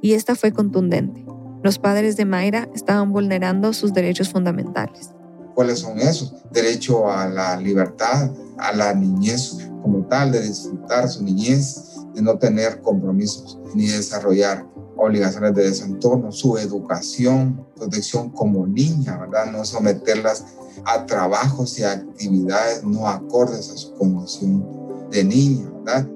y 0.00 0.12
esta 0.12 0.36
fue 0.36 0.52
contundente. 0.52 1.24
Los 1.64 1.80
padres 1.80 2.16
de 2.16 2.24
Mayra 2.24 2.68
estaban 2.74 3.12
vulnerando 3.12 3.72
sus 3.72 3.92
derechos 3.92 4.28
fundamentales. 4.28 5.10
¿Cuáles 5.56 5.80
son 5.80 5.98
esos? 5.98 6.32
Derecho 6.52 7.10
a 7.10 7.26
la 7.28 7.56
libertad, 7.56 8.30
a 8.58 8.72
la 8.72 8.94
niñez 8.94 9.56
como 9.82 10.06
tal, 10.06 10.30
de 10.30 10.42
disfrutar 10.42 11.08
su 11.08 11.24
niñez, 11.24 11.97
de 12.18 12.24
no 12.24 12.36
tener 12.36 12.80
compromisos 12.80 13.58
ni 13.74 13.86
desarrollar 13.86 14.66
obligaciones 14.96 15.54
de 15.54 15.62
desentorno, 15.62 16.32
su 16.32 16.58
educación, 16.58 17.64
protección 17.76 18.30
como 18.30 18.66
niña, 18.66 19.16
¿verdad? 19.16 19.52
No 19.52 19.64
someterlas 19.64 20.44
a 20.84 21.06
trabajos 21.06 21.78
y 21.78 21.84
actividades 21.84 22.82
no 22.82 23.06
acordes 23.06 23.70
a 23.70 23.76
su 23.76 23.94
condición 23.94 24.66
de 25.10 25.22
niña, 25.22 25.70
¿verdad? 25.70 26.08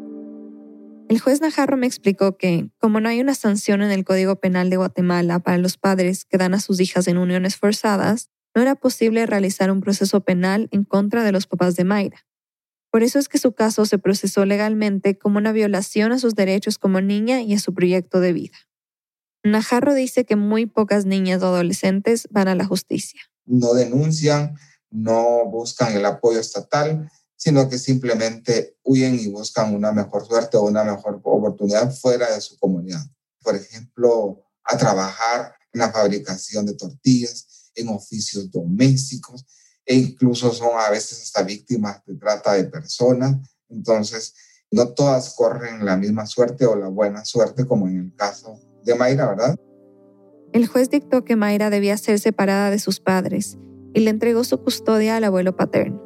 El 1.08 1.20
juez 1.20 1.40
Najarro 1.40 1.76
me 1.76 1.86
explicó 1.86 2.36
que, 2.36 2.70
como 2.80 2.98
no 2.98 3.08
hay 3.08 3.20
una 3.20 3.34
sanción 3.34 3.82
en 3.82 3.92
el 3.92 4.04
Código 4.04 4.36
Penal 4.36 4.70
de 4.70 4.78
Guatemala 4.78 5.38
para 5.38 5.58
los 5.58 5.76
padres 5.76 6.24
que 6.24 6.38
dan 6.38 6.54
a 6.54 6.60
sus 6.60 6.80
hijas 6.80 7.06
en 7.06 7.18
uniones 7.18 7.56
forzadas, 7.56 8.30
no 8.56 8.62
era 8.62 8.74
posible 8.74 9.24
realizar 9.26 9.70
un 9.70 9.80
proceso 9.80 10.22
penal 10.22 10.68
en 10.72 10.84
contra 10.84 11.22
de 11.22 11.30
los 11.30 11.46
papás 11.46 11.76
de 11.76 11.84
Mayra. 11.84 12.26
Por 12.92 13.02
eso 13.02 13.18
es 13.18 13.30
que 13.30 13.38
su 13.38 13.52
caso 13.52 13.86
se 13.86 13.96
procesó 13.96 14.44
legalmente 14.44 15.16
como 15.16 15.38
una 15.38 15.52
violación 15.52 16.12
a 16.12 16.18
sus 16.18 16.34
derechos 16.34 16.76
como 16.76 17.00
niña 17.00 17.40
y 17.40 17.54
a 17.54 17.58
su 17.58 17.72
proyecto 17.72 18.20
de 18.20 18.34
vida. 18.34 18.58
Najarro 19.42 19.94
dice 19.94 20.26
que 20.26 20.36
muy 20.36 20.66
pocas 20.66 21.06
niñas 21.06 21.42
o 21.42 21.46
adolescentes 21.46 22.28
van 22.30 22.48
a 22.48 22.54
la 22.54 22.66
justicia. 22.66 23.18
No 23.46 23.72
denuncian, 23.72 24.56
no 24.90 25.46
buscan 25.46 25.96
el 25.96 26.04
apoyo 26.04 26.38
estatal, 26.38 27.10
sino 27.34 27.66
que 27.70 27.78
simplemente 27.78 28.76
huyen 28.82 29.18
y 29.18 29.28
buscan 29.28 29.74
una 29.74 29.90
mejor 29.92 30.26
suerte 30.26 30.58
o 30.58 30.64
una 30.64 30.84
mejor 30.84 31.18
oportunidad 31.24 31.90
fuera 31.94 32.30
de 32.34 32.42
su 32.42 32.58
comunidad. 32.58 33.04
Por 33.42 33.56
ejemplo, 33.56 34.44
a 34.64 34.76
trabajar 34.76 35.54
en 35.72 35.80
la 35.80 35.90
fabricación 35.90 36.66
de 36.66 36.74
tortillas, 36.74 37.70
en 37.74 37.88
oficios 37.88 38.50
domésticos, 38.50 39.46
e 39.84 39.94
incluso 39.94 40.52
son 40.52 40.70
a 40.78 40.90
veces 40.90 41.22
hasta 41.22 41.42
víctimas 41.42 42.04
de 42.06 42.14
trata 42.16 42.54
de 42.54 42.64
personas. 42.64 43.36
Entonces, 43.68 44.34
no 44.70 44.88
todas 44.88 45.34
corren 45.34 45.84
la 45.84 45.96
misma 45.96 46.26
suerte 46.26 46.66
o 46.66 46.76
la 46.76 46.88
buena 46.88 47.24
suerte 47.24 47.66
como 47.66 47.88
en 47.88 47.98
el 47.98 48.14
caso 48.14 48.58
de 48.84 48.94
Mayra, 48.94 49.28
¿verdad? 49.28 49.56
El 50.52 50.66
juez 50.66 50.90
dictó 50.90 51.24
que 51.24 51.36
Mayra 51.36 51.70
debía 51.70 51.96
ser 51.96 52.18
separada 52.18 52.70
de 52.70 52.78
sus 52.78 53.00
padres 53.00 53.58
y 53.94 54.00
le 54.00 54.10
entregó 54.10 54.44
su 54.44 54.58
custodia 54.62 55.16
al 55.16 55.24
abuelo 55.24 55.56
paterno. 55.56 56.02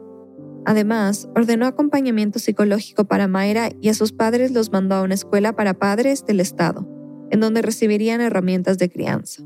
Además, 0.64 1.28
ordenó 1.36 1.66
acompañamiento 1.66 2.40
psicológico 2.40 3.04
para 3.04 3.28
Mayra 3.28 3.70
y 3.80 3.88
a 3.88 3.94
sus 3.94 4.12
padres 4.12 4.50
los 4.50 4.72
mandó 4.72 4.96
a 4.96 5.02
una 5.02 5.14
escuela 5.14 5.54
para 5.54 5.74
padres 5.74 6.24
del 6.26 6.40
Estado, 6.40 6.88
en 7.30 7.38
donde 7.38 7.62
recibirían 7.62 8.20
herramientas 8.20 8.78
de 8.78 8.90
crianza. 8.90 9.44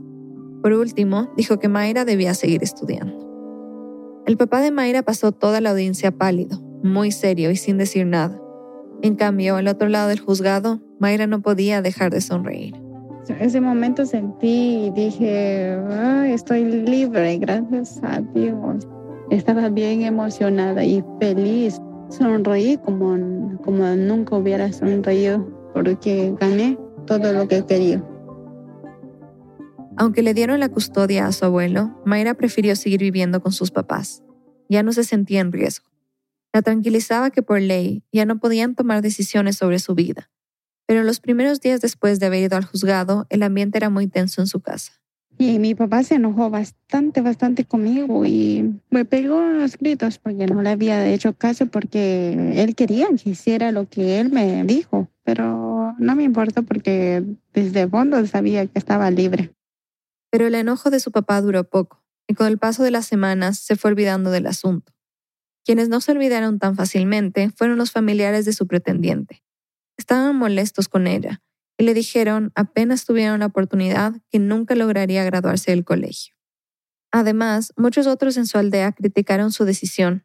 Por 0.62 0.73
último, 0.73 1.31
dijo 1.37 1.59
que 1.59 1.69
Mayra 1.69 2.07
debía 2.07 2.33
seguir 2.33 2.62
estudiando. 2.62 3.30
El 4.31 4.37
papá 4.37 4.61
de 4.61 4.71
Mayra 4.71 5.03
pasó 5.03 5.33
toda 5.33 5.61
la 5.61 5.71
audiencia 5.71 6.12
pálido, 6.12 6.61
muy 6.85 7.11
serio 7.11 7.51
y 7.51 7.57
sin 7.57 7.79
decir 7.79 8.07
nada. 8.07 8.40
En 9.03 9.16
cambio, 9.16 9.57
al 9.57 9.66
otro 9.66 9.88
lado 9.88 10.09
del 10.09 10.21
juzgado, 10.21 10.79
Mayra 11.01 11.27
no 11.27 11.43
podía 11.43 11.83
dejar 11.83 12.12
de 12.12 12.21
sonreír. 12.21 12.81
Ese 13.40 13.61
momento 13.61 14.07
sentí 14.07 14.85
y 14.87 14.90
dije, 14.90 15.77
estoy 16.33 16.62
libre, 16.64 17.38
gracias 17.38 17.99
a 18.05 18.21
Dios. 18.33 18.87
Estaba 19.31 19.69
bien 19.69 20.03
emocionada 20.03 20.85
y 20.85 21.03
feliz. 21.19 21.81
Sonreí 22.11 22.77
como, 22.85 23.59
como 23.64 23.85
nunca 23.97 24.37
hubiera 24.37 24.73
sonreído 24.73 25.45
porque 25.75 26.33
gané 26.38 26.79
todo 27.05 27.33
lo 27.33 27.49
que 27.49 27.66
quería. 27.66 28.01
Aunque 30.01 30.23
le 30.23 30.35
dieron 30.35 30.59
la 30.59 30.69
custodia 30.69 31.27
a 31.27 31.33
su 31.33 31.45
abuelo, 31.45 32.03
Mayra 32.05 32.35
prefirió 32.35 32.75
seguir 32.75 33.01
viviendo 33.01 33.41
con 33.41 33.53
sus 33.53 33.71
papás. 33.71 34.25
Ya 34.69 34.83
no 34.83 34.93
se 34.93 35.05
sentía 35.05 35.41
en 35.41 35.53
riesgo. 35.53 35.87
La 36.53 36.63
tranquilizaba 36.63 37.31
que 37.31 37.43
por 37.43 37.61
ley 37.61 38.03
ya 38.11 38.25
no 38.25 38.41
podían 38.41 38.75
tomar 38.75 39.03
decisiones 39.03 39.57
sobre 39.57 39.79
su 39.79 39.95
vida 39.95 40.29
pero 40.91 41.05
los 41.05 41.21
primeros 41.21 41.61
días 41.61 41.81
después 41.81 42.19
de 42.19 42.27
haber 42.27 42.43
ido 42.43 42.57
al 42.57 42.65
juzgado, 42.65 43.25
el 43.31 43.45
ambiente 43.45 43.79
era 43.79 43.91
muy 43.91 44.09
tenso 44.09 44.41
en 44.41 44.49
su 44.49 44.59
casa. 44.59 44.91
Y 45.39 45.61
mi 45.61 45.77
papá 45.77 46.03
se 46.03 46.17
enojó 46.17 46.51
bastante, 46.51 47.21
bastante 47.21 47.65
conmigo 47.65 48.27
y 48.27 48.75
me 48.91 49.05
pegó 49.05 49.41
los 49.41 49.79
gritos 49.79 50.19
porque 50.19 50.49
no 50.49 50.63
le 50.63 50.71
había 50.71 51.07
hecho 51.07 51.33
caso 51.33 51.67
porque 51.67 52.55
él 52.57 52.75
quería 52.75 53.07
que 53.23 53.31
hiciera 53.31 53.71
lo 53.71 53.89
que 53.89 54.19
él 54.19 54.33
me 54.33 54.65
dijo, 54.65 55.09
pero 55.23 55.95
no 55.97 56.17
me 56.17 56.25
importó 56.25 56.65
porque 56.65 57.23
desde 57.55 57.87
fondo 57.87 58.27
sabía 58.27 58.67
que 58.67 58.81
estaba 58.81 59.13
libre. 59.13 59.53
Pero 60.31 60.47
el 60.47 60.55
enojo 60.55 60.90
de 60.90 61.01
su 61.01 61.12
papá 61.12 61.40
duró 61.40 61.64
poco 61.64 62.05
y 62.27 62.35
con 62.35 62.47
el 62.47 62.59
paso 62.59 62.83
de 62.83 62.90
las 62.90 63.07
semanas 63.07 63.59
se 63.59 63.77
fue 63.77 63.90
olvidando 63.90 64.31
del 64.31 64.47
asunto. 64.47 64.93
Quienes 65.64 65.88
no 65.88 66.01
se 66.01 66.12
olvidaron 66.12 66.59
tan 66.59 66.77
fácilmente 66.77 67.51
fueron 67.51 67.77
los 67.77 67.90
familiares 67.90 68.45
de 68.45 68.53
su 68.53 68.66
pretendiente, 68.66 69.43
Estaban 70.01 70.35
molestos 70.35 70.88
con 70.88 71.07
ella 71.07 71.43
y 71.77 71.85
le 71.85 71.93
dijeron 71.93 72.53
apenas 72.55 73.05
tuvieron 73.05 73.40
la 73.40 73.47
oportunidad 73.47 74.14
que 74.31 74.38
nunca 74.38 74.75
lograría 74.75 75.25
graduarse 75.25 75.73
del 75.73 75.85
colegio. 75.85 76.35
Además, 77.12 77.75
muchos 77.77 78.07
otros 78.07 78.38
en 78.38 78.47
su 78.47 78.57
aldea 78.57 78.93
criticaron 78.93 79.53
su 79.53 79.66
decisión. 79.66 80.25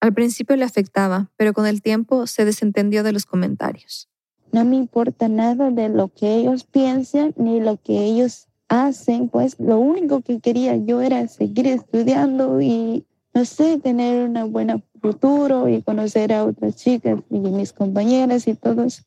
Al 0.00 0.14
principio 0.14 0.56
le 0.56 0.64
afectaba, 0.64 1.30
pero 1.36 1.52
con 1.52 1.66
el 1.66 1.82
tiempo 1.82 2.26
se 2.26 2.46
desentendió 2.46 3.02
de 3.02 3.12
los 3.12 3.26
comentarios. 3.26 4.08
No 4.52 4.64
me 4.64 4.76
importa 4.76 5.28
nada 5.28 5.70
de 5.70 5.90
lo 5.90 6.08
que 6.08 6.36
ellos 6.36 6.64
piensen 6.64 7.34
ni 7.36 7.60
lo 7.60 7.76
que 7.76 8.02
ellos 8.02 8.48
hacen, 8.70 9.28
pues 9.28 9.58
lo 9.58 9.78
único 9.78 10.22
que 10.22 10.40
quería 10.40 10.76
yo 10.76 11.02
era 11.02 11.26
seguir 11.28 11.66
estudiando 11.66 12.60
y, 12.62 13.04
no 13.34 13.44
sé, 13.44 13.78
tener 13.78 14.26
una 14.28 14.44
buena 14.44 14.80
futuro 15.02 15.68
y 15.68 15.82
conocer 15.82 16.32
a 16.32 16.44
otras 16.44 16.76
chicas 16.76 17.20
y 17.28 17.38
mis 17.38 17.72
compañeras 17.72 18.46
y 18.46 18.54
todos. 18.54 19.04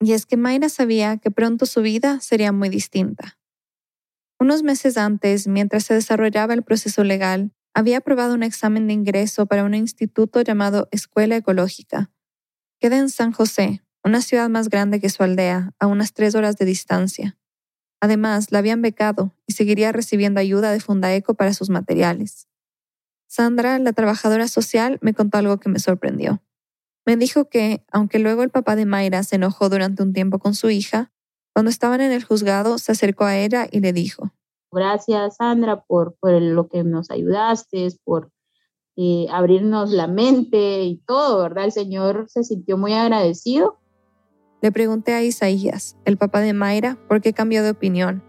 Y 0.00 0.12
es 0.12 0.26
que 0.26 0.36
Mayra 0.36 0.68
sabía 0.68 1.16
que 1.18 1.30
pronto 1.30 1.66
su 1.66 1.82
vida 1.82 2.20
sería 2.20 2.52
muy 2.52 2.68
distinta. 2.68 3.38
Unos 4.40 4.62
meses 4.62 4.98
antes, 4.98 5.46
mientras 5.46 5.84
se 5.84 5.94
desarrollaba 5.94 6.52
el 6.52 6.64
proceso 6.64 7.04
legal, 7.04 7.52
había 7.74 7.98
aprobado 7.98 8.34
un 8.34 8.42
examen 8.42 8.88
de 8.88 8.92
ingreso 8.92 9.46
para 9.46 9.64
un 9.64 9.74
instituto 9.74 10.42
llamado 10.42 10.88
Escuela 10.90 11.36
Ecológica. 11.36 12.10
Queda 12.80 12.98
en 12.98 13.08
San 13.08 13.32
José, 13.32 13.82
una 14.02 14.20
ciudad 14.20 14.48
más 14.48 14.68
grande 14.68 15.00
que 15.00 15.10
su 15.10 15.22
aldea, 15.22 15.72
a 15.78 15.86
unas 15.86 16.12
tres 16.12 16.34
horas 16.34 16.56
de 16.56 16.64
distancia. 16.64 17.38
Además, 18.04 18.52
la 18.52 18.58
habían 18.58 18.82
becado 18.82 19.32
y 19.46 19.54
seguiría 19.54 19.90
recibiendo 19.90 20.38
ayuda 20.38 20.72
de 20.72 20.78
Fundaeco 20.78 21.32
para 21.32 21.54
sus 21.54 21.70
materiales. 21.70 22.48
Sandra, 23.26 23.78
la 23.78 23.94
trabajadora 23.94 24.46
social, 24.46 24.98
me 25.00 25.14
contó 25.14 25.38
algo 25.38 25.56
que 25.58 25.70
me 25.70 25.78
sorprendió. 25.78 26.42
Me 27.06 27.16
dijo 27.16 27.48
que, 27.48 27.82
aunque 27.90 28.18
luego 28.18 28.42
el 28.42 28.50
papá 28.50 28.76
de 28.76 28.84
Mayra 28.84 29.22
se 29.22 29.36
enojó 29.36 29.70
durante 29.70 30.02
un 30.02 30.12
tiempo 30.12 30.38
con 30.38 30.54
su 30.54 30.68
hija, 30.68 31.12
cuando 31.54 31.70
estaban 31.70 32.02
en 32.02 32.12
el 32.12 32.22
juzgado 32.22 32.76
se 32.76 32.92
acercó 32.92 33.24
a 33.24 33.38
ella 33.38 33.68
y 33.70 33.80
le 33.80 33.94
dijo, 33.94 34.34
Gracias 34.70 35.36
Sandra 35.36 35.82
por, 35.84 36.14
por 36.20 36.42
lo 36.42 36.68
que 36.68 36.84
nos 36.84 37.10
ayudaste, 37.10 37.88
por 38.04 38.30
eh, 38.96 39.28
abrirnos 39.30 39.92
la 39.92 40.08
mente 40.08 40.82
y 40.82 40.98
todo, 41.06 41.40
¿verdad? 41.40 41.64
El 41.64 41.72
Señor 41.72 42.26
se 42.28 42.44
sintió 42.44 42.76
muy 42.76 42.92
agradecido. 42.92 43.78
Le 44.64 44.72
pregunté 44.72 45.12
a 45.12 45.22
Isaías, 45.22 45.94
el 46.06 46.16
papá 46.16 46.40
de 46.40 46.54
Mayra, 46.54 46.96
por 47.06 47.20
qué 47.20 47.34
cambió 47.34 47.62
de 47.62 47.68
opinión, 47.68 48.24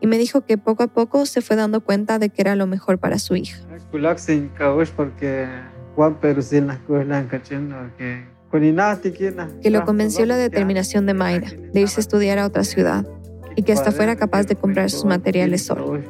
y 0.00 0.06
me 0.06 0.16
dijo 0.16 0.42
que 0.42 0.56
poco 0.56 0.84
a 0.84 0.86
poco 0.86 1.26
se 1.26 1.40
fue 1.40 1.56
dando 1.56 1.80
cuenta 1.80 2.20
de 2.20 2.28
que 2.28 2.40
era 2.40 2.54
lo 2.54 2.68
mejor 2.68 2.98
para 2.98 3.18
su 3.18 3.34
hija. 3.34 3.58
Que 9.60 9.70
lo 9.70 9.84
convenció 9.84 10.24
la 10.24 10.36
determinación 10.36 11.04
de 11.04 11.14
Mayra 11.14 11.50
de 11.50 11.80
irse 11.80 11.98
a 11.98 12.02
estudiar 12.02 12.38
a 12.38 12.46
otra 12.46 12.62
ciudad 12.62 13.04
y 13.56 13.64
que 13.64 13.72
hasta 13.72 13.90
fuera 13.90 14.14
capaz 14.14 14.44
de 14.44 14.54
comprar 14.54 14.88
sus 14.88 15.04
materiales 15.04 15.64
solo. 15.64 16.00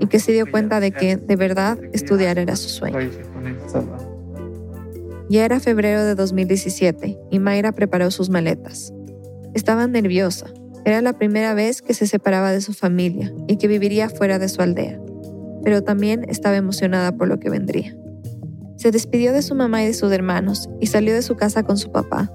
Y 0.00 0.06
que 0.06 0.20
se 0.20 0.32
dio 0.32 0.50
cuenta 0.50 0.80
de 0.80 0.90
que, 0.90 1.16
de 1.16 1.36
verdad, 1.36 1.78
estudiar 1.94 2.38
era 2.38 2.56
su 2.56 2.68
sueño. 2.68 2.98
Ya 5.28 5.44
era 5.44 5.60
febrero 5.60 6.04
de 6.04 6.14
2017 6.14 7.18
y 7.30 7.38
Mayra 7.38 7.72
preparó 7.72 8.10
sus 8.10 8.30
maletas. 8.30 8.92
Estaba 9.54 9.86
nerviosa. 9.86 10.46
Era 10.84 11.02
la 11.02 11.12
primera 11.18 11.54
vez 11.54 11.82
que 11.82 11.94
se 11.94 12.06
separaba 12.06 12.52
de 12.52 12.60
su 12.60 12.72
familia 12.72 13.32
y 13.46 13.56
que 13.56 13.68
viviría 13.68 14.08
fuera 14.08 14.38
de 14.38 14.48
su 14.48 14.62
aldea. 14.62 15.00
Pero 15.64 15.82
también 15.82 16.24
estaba 16.28 16.56
emocionada 16.56 17.12
por 17.16 17.28
lo 17.28 17.38
que 17.38 17.50
vendría. 17.50 17.96
Se 18.76 18.90
despidió 18.90 19.32
de 19.32 19.42
su 19.42 19.54
mamá 19.54 19.82
y 19.82 19.86
de 19.86 19.94
sus 19.94 20.12
hermanos 20.12 20.68
y 20.80 20.86
salió 20.86 21.12
de 21.12 21.22
su 21.22 21.36
casa 21.36 21.64
con 21.64 21.76
su 21.76 21.90
papá, 21.90 22.32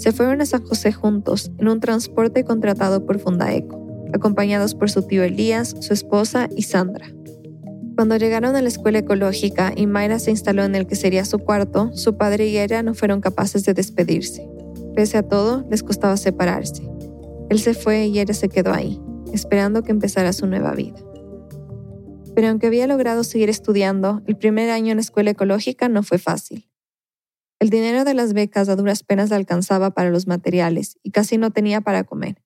se 0.00 0.12
fueron 0.12 0.40
a 0.40 0.46
San 0.46 0.64
José 0.64 0.92
juntos 0.92 1.52
en 1.58 1.68
un 1.68 1.78
transporte 1.78 2.42
contratado 2.42 3.04
por 3.04 3.18
Fundaeco, 3.18 4.08
acompañados 4.14 4.74
por 4.74 4.90
su 4.90 5.02
tío 5.02 5.22
Elías, 5.22 5.76
su 5.80 5.92
esposa 5.92 6.48
y 6.56 6.62
Sandra. 6.62 7.12
Cuando 8.00 8.16
llegaron 8.16 8.56
a 8.56 8.62
la 8.62 8.68
escuela 8.68 9.00
ecológica 9.00 9.74
y 9.76 9.86
Mayra 9.86 10.18
se 10.18 10.30
instaló 10.30 10.64
en 10.64 10.74
el 10.74 10.86
que 10.86 10.96
sería 10.96 11.26
su 11.26 11.38
cuarto, 11.38 11.94
su 11.94 12.16
padre 12.16 12.46
y 12.46 12.56
ella 12.56 12.82
no 12.82 12.94
fueron 12.94 13.20
capaces 13.20 13.62
de 13.66 13.74
despedirse. 13.74 14.48
Pese 14.96 15.18
a 15.18 15.22
todo, 15.22 15.66
les 15.68 15.82
costaba 15.82 16.16
separarse. 16.16 16.82
Él 17.50 17.58
se 17.58 17.74
fue 17.74 18.06
y 18.06 18.18
ella 18.18 18.32
se 18.32 18.48
quedó 18.48 18.72
ahí, 18.72 18.98
esperando 19.34 19.82
que 19.82 19.90
empezara 19.90 20.32
su 20.32 20.46
nueva 20.46 20.72
vida. 20.72 20.96
Pero 22.34 22.48
aunque 22.48 22.68
había 22.68 22.86
logrado 22.86 23.22
seguir 23.22 23.50
estudiando, 23.50 24.22
el 24.26 24.38
primer 24.38 24.70
año 24.70 24.92
en 24.92 24.96
la 24.96 25.02
escuela 25.02 25.32
ecológica 25.32 25.90
no 25.90 26.02
fue 26.02 26.16
fácil. 26.16 26.70
El 27.58 27.68
dinero 27.68 28.04
de 28.04 28.14
las 28.14 28.32
becas 28.32 28.70
a 28.70 28.76
duras 28.76 29.02
penas 29.02 29.30
alcanzaba 29.30 29.90
para 29.90 30.08
los 30.08 30.26
materiales 30.26 30.98
y 31.02 31.10
casi 31.10 31.36
no 31.36 31.50
tenía 31.50 31.82
para 31.82 32.04
comer. 32.04 32.40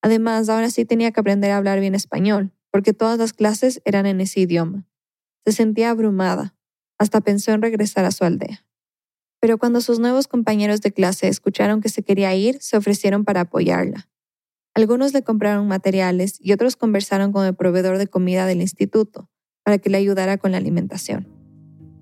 Además, 0.00 0.48
ahora 0.48 0.70
sí 0.70 0.86
tenía 0.86 1.10
que 1.10 1.20
aprender 1.20 1.50
a 1.50 1.58
hablar 1.58 1.78
bien 1.78 1.94
español, 1.94 2.54
porque 2.78 2.92
todas 2.92 3.18
las 3.18 3.32
clases 3.32 3.82
eran 3.84 4.06
en 4.06 4.20
ese 4.20 4.38
idioma. 4.38 4.86
Se 5.44 5.50
sentía 5.50 5.90
abrumada, 5.90 6.54
hasta 6.96 7.20
pensó 7.20 7.50
en 7.50 7.60
regresar 7.60 8.04
a 8.04 8.12
su 8.12 8.22
aldea. 8.22 8.64
Pero 9.40 9.58
cuando 9.58 9.80
sus 9.80 9.98
nuevos 9.98 10.28
compañeros 10.28 10.80
de 10.80 10.92
clase 10.92 11.26
escucharon 11.26 11.80
que 11.80 11.88
se 11.88 12.04
quería 12.04 12.32
ir, 12.36 12.58
se 12.60 12.76
ofrecieron 12.76 13.24
para 13.24 13.40
apoyarla. 13.40 14.08
Algunos 14.74 15.12
le 15.12 15.24
compraron 15.24 15.66
materiales 15.66 16.38
y 16.40 16.52
otros 16.52 16.76
conversaron 16.76 17.32
con 17.32 17.44
el 17.46 17.56
proveedor 17.56 17.98
de 17.98 18.06
comida 18.06 18.46
del 18.46 18.60
instituto 18.60 19.28
para 19.64 19.78
que 19.78 19.90
le 19.90 19.98
ayudara 19.98 20.38
con 20.38 20.52
la 20.52 20.58
alimentación. 20.58 21.26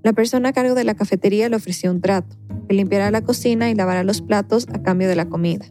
La 0.03 0.13
persona 0.13 0.51
a 0.51 0.53
cargo 0.53 0.75
de 0.75 0.85
la 0.85 0.95
cafetería 0.95 1.49
le 1.49 1.57
ofreció 1.57 1.91
un 1.91 2.03
trato, 2.03 2.37
que 2.69 2.75
limpiara 2.75 3.11
la 3.11 3.23
cocina 3.23 3.71
y 3.71 3.75
lavara 3.75 4.05
los 4.05 4.21
platos 4.21 4.67
a 4.75 4.83
cambio 4.83 5.09
de 5.09 5.17
la 5.17 5.31
comida. 5.31 5.65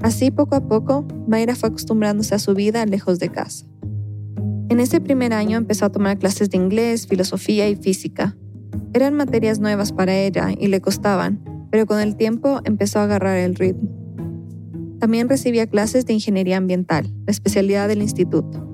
Así, 0.00 0.30
poco 0.30 0.54
a 0.54 0.68
poco, 0.68 1.08
Mayra 1.26 1.56
fue 1.56 1.70
acostumbrándose 1.70 2.36
a 2.36 2.38
su 2.38 2.54
vida 2.54 2.86
lejos 2.86 3.18
de 3.18 3.30
casa. 3.30 3.66
En 4.70 4.78
ese 4.78 5.00
primer 5.00 5.32
año 5.32 5.58
empezó 5.58 5.84
a 5.84 5.90
tomar 5.90 6.16
clases 6.16 6.48
de 6.48 6.56
inglés, 6.56 7.08
filosofía 7.08 7.68
y 7.68 7.74
física. 7.74 8.36
Eran 8.92 9.14
materias 9.14 9.58
nuevas 9.58 9.90
para 9.90 10.16
ella 10.16 10.50
y 10.56 10.68
le 10.68 10.80
costaban, 10.80 11.42
pero 11.72 11.86
con 11.86 11.98
el 11.98 12.14
tiempo 12.14 12.60
empezó 12.64 13.00
a 13.00 13.02
agarrar 13.02 13.36
el 13.38 13.56
ritmo. 13.56 13.90
También 15.00 15.28
recibía 15.28 15.66
clases 15.66 16.06
de 16.06 16.12
ingeniería 16.12 16.56
ambiental, 16.56 17.12
la 17.26 17.32
especialidad 17.32 17.88
del 17.88 18.00
instituto. 18.00 18.64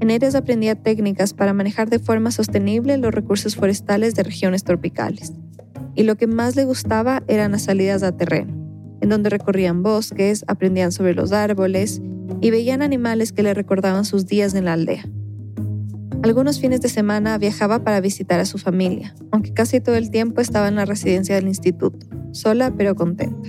En 0.00 0.08
ellas 0.08 0.34
aprendía 0.34 0.74
técnicas 0.74 1.34
para 1.34 1.52
manejar 1.52 1.90
de 1.90 1.98
forma 1.98 2.30
sostenible 2.30 2.96
los 2.96 3.12
recursos 3.12 3.56
forestales 3.56 4.14
de 4.14 4.22
regiones 4.22 4.64
tropicales. 4.64 5.34
Y 5.94 6.04
lo 6.04 6.16
que 6.16 6.26
más 6.26 6.56
le 6.56 6.64
gustaba 6.64 7.22
eran 7.28 7.52
las 7.52 7.64
salidas 7.64 8.02
a 8.02 8.16
terreno, 8.16 8.54
en 9.02 9.10
donde 9.10 9.28
recorrían 9.28 9.82
bosques, 9.82 10.46
aprendían 10.48 10.92
sobre 10.92 11.12
los 11.12 11.32
árboles 11.32 12.00
y 12.40 12.50
veían 12.50 12.80
animales 12.80 13.32
que 13.32 13.42
le 13.42 13.52
recordaban 13.52 14.06
sus 14.06 14.24
días 14.24 14.54
en 14.54 14.64
la 14.64 14.72
aldea. 14.72 15.04
Algunos 16.26 16.58
fines 16.58 16.80
de 16.80 16.88
semana 16.88 17.38
viajaba 17.38 17.84
para 17.84 18.00
visitar 18.00 18.40
a 18.40 18.46
su 18.46 18.58
familia, 18.58 19.14
aunque 19.30 19.54
casi 19.54 19.80
todo 19.80 19.94
el 19.94 20.10
tiempo 20.10 20.40
estaba 20.40 20.66
en 20.66 20.74
la 20.74 20.84
residencia 20.84 21.36
del 21.36 21.46
instituto, 21.46 22.04
sola 22.32 22.74
pero 22.76 22.96
contenta. 22.96 23.48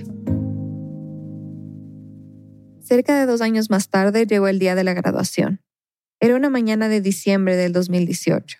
Cerca 2.78 3.18
de 3.18 3.26
dos 3.26 3.40
años 3.40 3.68
más 3.68 3.88
tarde 3.88 4.26
llegó 4.26 4.46
el 4.46 4.60
día 4.60 4.76
de 4.76 4.84
la 4.84 4.94
graduación. 4.94 5.60
Era 6.20 6.36
una 6.36 6.50
mañana 6.50 6.88
de 6.88 7.00
diciembre 7.00 7.56
del 7.56 7.72
2018. 7.72 8.58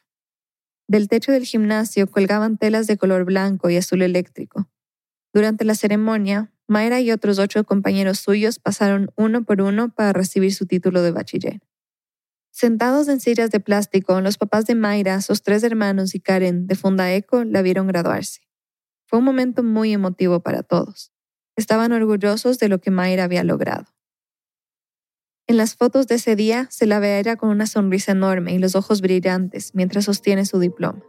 Del 0.88 1.06
techo 1.06 1.30
del 1.30 1.44
gimnasio 1.44 2.08
colgaban 2.08 2.58
telas 2.58 2.88
de 2.88 2.96
color 2.96 3.24
blanco 3.24 3.70
y 3.70 3.76
azul 3.76 4.02
eléctrico. 4.02 4.68
Durante 5.32 5.64
la 5.64 5.76
ceremonia, 5.76 6.50
Mayra 6.66 7.00
y 7.00 7.12
otros 7.12 7.38
ocho 7.38 7.62
compañeros 7.62 8.18
suyos 8.18 8.58
pasaron 8.58 9.12
uno 9.14 9.44
por 9.44 9.62
uno 9.62 9.94
para 9.94 10.12
recibir 10.12 10.52
su 10.52 10.66
título 10.66 11.02
de 11.02 11.12
bachiller. 11.12 11.60
Sentados 12.58 13.06
en 13.06 13.20
sillas 13.20 13.50
de 13.50 13.60
plástico, 13.60 14.20
los 14.20 14.36
papás 14.36 14.66
de 14.66 14.74
Mayra, 14.74 15.20
sus 15.20 15.44
tres 15.44 15.62
hermanos 15.62 16.16
y 16.16 16.18
Karen 16.18 16.66
de 16.66 16.74
Fundaeco 16.74 17.44
la 17.44 17.62
vieron 17.62 17.86
graduarse. 17.86 18.40
Fue 19.06 19.20
un 19.20 19.24
momento 19.24 19.62
muy 19.62 19.92
emotivo 19.92 20.40
para 20.40 20.64
todos. 20.64 21.12
Estaban 21.54 21.92
orgullosos 21.92 22.58
de 22.58 22.68
lo 22.68 22.80
que 22.80 22.90
Mayra 22.90 23.22
había 23.22 23.44
logrado. 23.44 23.84
En 25.46 25.56
las 25.56 25.76
fotos 25.76 26.08
de 26.08 26.16
ese 26.16 26.34
día 26.34 26.66
se 26.68 26.88
la 26.88 26.98
ve 26.98 27.12
a 27.12 27.20
ella 27.20 27.36
con 27.36 27.50
una 27.50 27.66
sonrisa 27.66 28.10
enorme 28.10 28.54
y 28.54 28.58
los 28.58 28.74
ojos 28.74 29.02
brillantes 29.02 29.72
mientras 29.76 30.06
sostiene 30.06 30.44
su 30.44 30.58
diploma. 30.58 31.00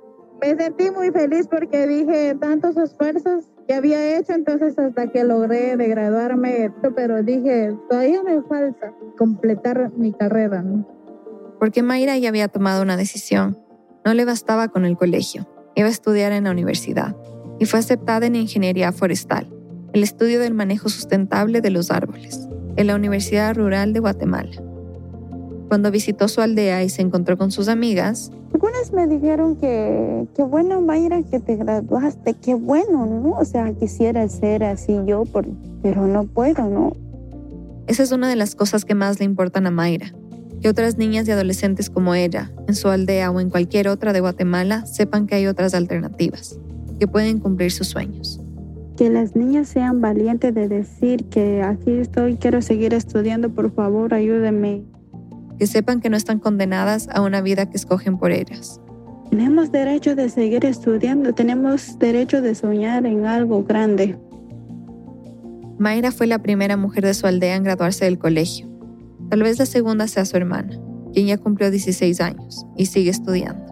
Me 0.41 0.55
sentí 0.55 0.91
muy 0.91 1.09
feliz 1.09 1.47
porque 1.49 1.87
dije 1.87 2.35
tantos 2.39 2.77
esfuerzos 2.77 3.45
que 3.67 3.73
había 3.73 4.19
hecho, 4.19 4.33
entonces 4.33 4.77
hasta 4.77 5.07
que 5.11 5.23
logré 5.23 5.75
de 5.77 5.87
graduarme, 5.87 6.71
pero 6.95 7.23
dije, 7.23 7.75
todavía 7.89 8.21
me 8.21 8.39
falta 8.43 8.93
completar 9.17 9.91
mi 9.97 10.13
carrera. 10.13 10.63
Porque 11.59 11.83
Mayra 11.83 12.17
ya 12.17 12.29
había 12.29 12.47
tomado 12.47 12.81
una 12.81 12.97
decisión. 12.97 13.57
No 14.05 14.13
le 14.13 14.25
bastaba 14.25 14.69
con 14.69 14.85
el 14.85 14.97
colegio, 14.97 15.47
iba 15.75 15.87
a 15.87 15.91
estudiar 15.91 16.31
en 16.31 16.45
la 16.45 16.51
universidad 16.51 17.15
y 17.59 17.65
fue 17.65 17.79
aceptada 17.79 18.25
en 18.25 18.35
ingeniería 18.35 18.91
forestal, 18.91 19.47
el 19.93 20.03
estudio 20.03 20.39
del 20.39 20.53
manejo 20.53 20.89
sustentable 20.89 21.61
de 21.61 21.69
los 21.69 21.91
árboles 21.91 22.47
en 22.77 22.87
la 22.87 22.95
Universidad 22.95 23.55
Rural 23.55 23.91
de 23.91 23.99
Guatemala. 23.99 24.51
Cuando 25.67 25.91
visitó 25.91 26.27
su 26.29 26.41
aldea 26.41 26.83
y 26.83 26.89
se 26.89 27.01
encontró 27.01 27.37
con 27.37 27.51
sus 27.51 27.67
amigas, 27.67 28.31
algunas 28.53 28.91
me 28.93 29.05
dijeron 29.05 29.57
que 29.57 30.25
qué 30.35 30.43
bueno, 30.43 30.81
Mayra, 30.81 31.21
que 31.23 31.39
te 31.39 31.57
graduaste, 31.57 32.33
qué 32.33 32.55
bueno, 32.55 33.05
¿no? 33.05 33.33
O 33.37 33.45
sea, 33.45 33.71
quisiera 33.73 34.27
ser 34.29 34.63
así 34.63 34.97
yo, 35.05 35.23
pero 35.83 36.07
no 36.07 36.23
puedo, 36.23 36.67
¿no? 36.67 36.93
Esa 37.87 38.03
es 38.03 38.11
una 38.11 38.29
de 38.29 38.35
las 38.35 38.55
cosas 38.55 38.85
que 38.85 38.95
más 38.95 39.19
le 39.19 39.25
importan 39.25 39.67
a 39.67 39.71
Mayra, 39.71 40.13
que 40.61 40.69
otras 40.69 40.97
niñas 40.97 41.27
y 41.27 41.31
adolescentes 41.31 41.89
como 41.89 42.15
ella, 42.15 42.51
en 42.67 42.75
su 42.75 42.89
aldea 42.89 43.31
o 43.31 43.39
en 43.39 43.49
cualquier 43.49 43.87
otra 43.87 44.13
de 44.13 44.19
Guatemala, 44.19 44.85
sepan 44.85 45.27
que 45.27 45.35
hay 45.35 45.47
otras 45.47 45.73
alternativas, 45.73 46.59
que 46.99 47.07
pueden 47.07 47.39
cumplir 47.39 47.71
sus 47.71 47.87
sueños 47.87 48.41
que 48.99 49.09
las 49.09 49.33
niñas 49.33 49.69
sean 49.69 50.01
valientes 50.01 50.53
de 50.53 50.67
decir 50.67 51.23
que 51.29 51.63
aquí 51.63 51.89
estoy, 51.91 52.35
quiero 52.35 52.61
seguir 52.61 52.93
estudiando, 52.93 53.49
por 53.49 53.73
favor, 53.73 54.13
ayúdenme. 54.13 54.83
que 55.57 55.67
sepan 55.67 56.01
que 56.01 56.09
no 56.09 56.17
están 56.17 56.39
condenadas 56.39 57.07
a 57.13 57.21
una 57.21 57.39
vida 57.39 57.69
que 57.69 57.77
escogen 57.77 58.17
por 58.17 58.31
ellas. 58.31 58.81
Tenemos 59.29 59.71
derecho 59.71 60.15
de 60.15 60.27
seguir 60.27 60.65
estudiando, 60.65 61.33
tenemos 61.33 61.97
derecho 61.97 62.41
de 62.41 62.55
soñar 62.55 63.05
en 63.05 63.25
algo 63.25 63.63
grande. 63.63 64.17
Mayra 65.77 66.11
fue 66.11 66.27
la 66.27 66.39
primera 66.39 66.75
mujer 66.75 67.05
de 67.05 67.13
su 67.13 67.25
aldea 67.25 67.55
en 67.55 67.63
graduarse 67.63 68.03
del 68.03 68.19
colegio. 68.19 68.68
Tal 69.29 69.43
vez 69.43 69.59
la 69.59 69.65
segunda 69.65 70.07
sea 70.07 70.25
su 70.25 70.37
hermana, 70.37 70.79
quien 71.13 71.27
ya 71.27 71.37
cumplió 71.37 71.69
16 71.69 72.19
años 72.21 72.65
y 72.75 72.87
sigue 72.87 73.11
estudiando. 73.11 73.69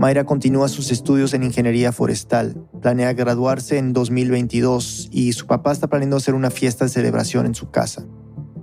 Mayra 0.00 0.24
continúa 0.24 0.68
sus 0.68 0.90
estudios 0.92 1.34
en 1.34 1.42
ingeniería 1.42 1.92
forestal. 1.92 2.66
Planea 2.80 3.12
graduarse 3.12 3.76
en 3.76 3.92
2022 3.92 5.10
y 5.12 5.34
su 5.34 5.46
papá 5.46 5.72
está 5.72 5.88
planeando 5.88 6.16
hacer 6.16 6.34
una 6.34 6.50
fiesta 6.50 6.86
de 6.86 6.90
celebración 6.90 7.44
en 7.44 7.54
su 7.54 7.70
casa. 7.70 8.06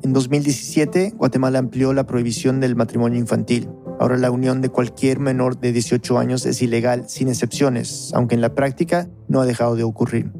En 0.01 0.13
2017, 0.13 1.13
Guatemala 1.15 1.59
amplió 1.59 1.93
la 1.93 2.07
prohibición 2.07 2.59
del 2.59 2.75
matrimonio 2.75 3.19
infantil. 3.19 3.69
Ahora 3.99 4.17
la 4.17 4.29
unión 4.29 4.61
de 4.61 4.69
cualquier 4.69 5.19
menor 5.19 5.59
de 5.59 5.71
18 5.71 6.19
años 6.19 6.45
es 6.45 6.61
ilegal 6.61 7.09
sin 7.09 7.29
excepciones, 7.29 8.11
aunque 8.13 8.35
en 8.35 8.41
la 8.41 8.53
práctica 8.53 9.09
no 9.27 9.41
ha 9.41 9.45
dejado 9.45 9.75
de 9.75 9.83
ocurrir. 9.83 10.31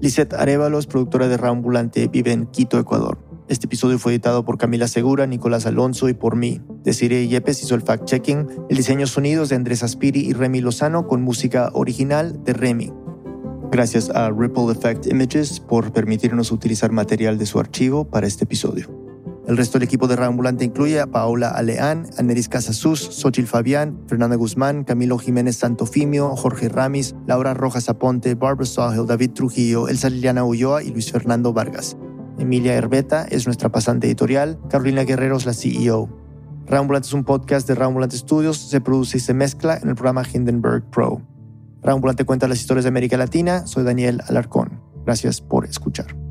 Lisette 0.00 0.34
Arevalos, 0.34 0.86
productora 0.86 1.28
de 1.28 1.38
Rambulante, 1.38 2.08
vive 2.08 2.32
en 2.32 2.46
Quito, 2.46 2.78
Ecuador. 2.78 3.18
Este 3.48 3.66
episodio 3.66 3.98
fue 3.98 4.12
editado 4.12 4.44
por 4.44 4.58
Camila 4.58 4.88
Segura, 4.88 5.26
Nicolás 5.26 5.64
Alonso 5.64 6.08
y 6.08 6.14
por 6.14 6.36
mí. 6.36 6.60
Desiree 6.82 7.28
Yepes 7.28 7.62
hizo 7.62 7.74
el 7.74 7.82
fact-checking, 7.82 8.66
el 8.68 8.76
diseño 8.76 9.06
sonidos 9.06 9.48
de 9.48 9.56
Andrés 9.56 9.82
Aspiri 9.82 10.20
y 10.20 10.32
Remy 10.32 10.60
Lozano 10.60 11.06
con 11.06 11.22
música 11.22 11.70
original 11.72 12.42
de 12.44 12.52
Remy. 12.52 12.92
Gracias 13.70 14.10
a 14.10 14.30
Ripple 14.30 14.72
Effect 14.72 15.06
Images 15.06 15.60
por 15.60 15.92
permitirnos 15.92 16.52
utilizar 16.52 16.92
material 16.92 17.38
de 17.38 17.46
su 17.46 17.58
archivo 17.58 18.04
para 18.04 18.26
este 18.26 18.44
episodio. 18.44 19.03
El 19.46 19.58
resto 19.58 19.78
del 19.78 19.86
equipo 19.86 20.08
de 20.08 20.16
Rambulante 20.16 20.64
incluye 20.64 21.00
a 21.00 21.06
Paola 21.06 21.50
Aleán, 21.50 22.06
Aneris 22.16 22.48
Casasus, 22.48 23.00
Xochil 23.00 23.46
Fabián, 23.46 24.00
Fernanda 24.06 24.36
Guzmán, 24.36 24.84
Camilo 24.84 25.18
Jiménez 25.18 25.56
Santofimio, 25.56 26.34
Jorge 26.34 26.70
Ramis, 26.70 27.14
Laura 27.26 27.52
Rojas 27.52 27.90
Aponte, 27.90 28.34
Barbara 28.34 28.64
Sahel, 28.64 29.06
David 29.06 29.32
Trujillo, 29.32 29.88
Elsa 29.88 30.08
Liliana 30.08 30.44
Ulloa 30.44 30.82
y 30.82 30.90
Luis 30.90 31.12
Fernando 31.12 31.52
Vargas. 31.52 31.96
Emilia 32.38 32.74
Herbeta 32.74 33.26
es 33.30 33.44
nuestra 33.44 33.70
pasante 33.70 34.06
editorial, 34.06 34.58
Carolina 34.70 35.04
Guerrero 35.04 35.36
es 35.36 35.44
la 35.44 35.52
CEO. 35.52 36.08
Rambulante 36.66 37.08
es 37.08 37.12
un 37.12 37.24
podcast 37.24 37.68
de 37.68 37.74
Rambulante 37.74 38.16
Studios, 38.16 38.56
se 38.56 38.80
produce 38.80 39.18
y 39.18 39.20
se 39.20 39.34
mezcla 39.34 39.76
en 39.76 39.90
el 39.90 39.94
programa 39.94 40.22
Hindenburg 40.30 40.88
Pro. 40.90 41.20
Rambulante 41.82 42.24
cuenta 42.24 42.48
las 42.48 42.60
historias 42.60 42.84
de 42.84 42.88
América 42.88 43.18
Latina, 43.18 43.66
soy 43.66 43.84
Daniel 43.84 44.22
Alarcón. 44.26 44.80
Gracias 45.04 45.42
por 45.42 45.66
escuchar. 45.66 46.23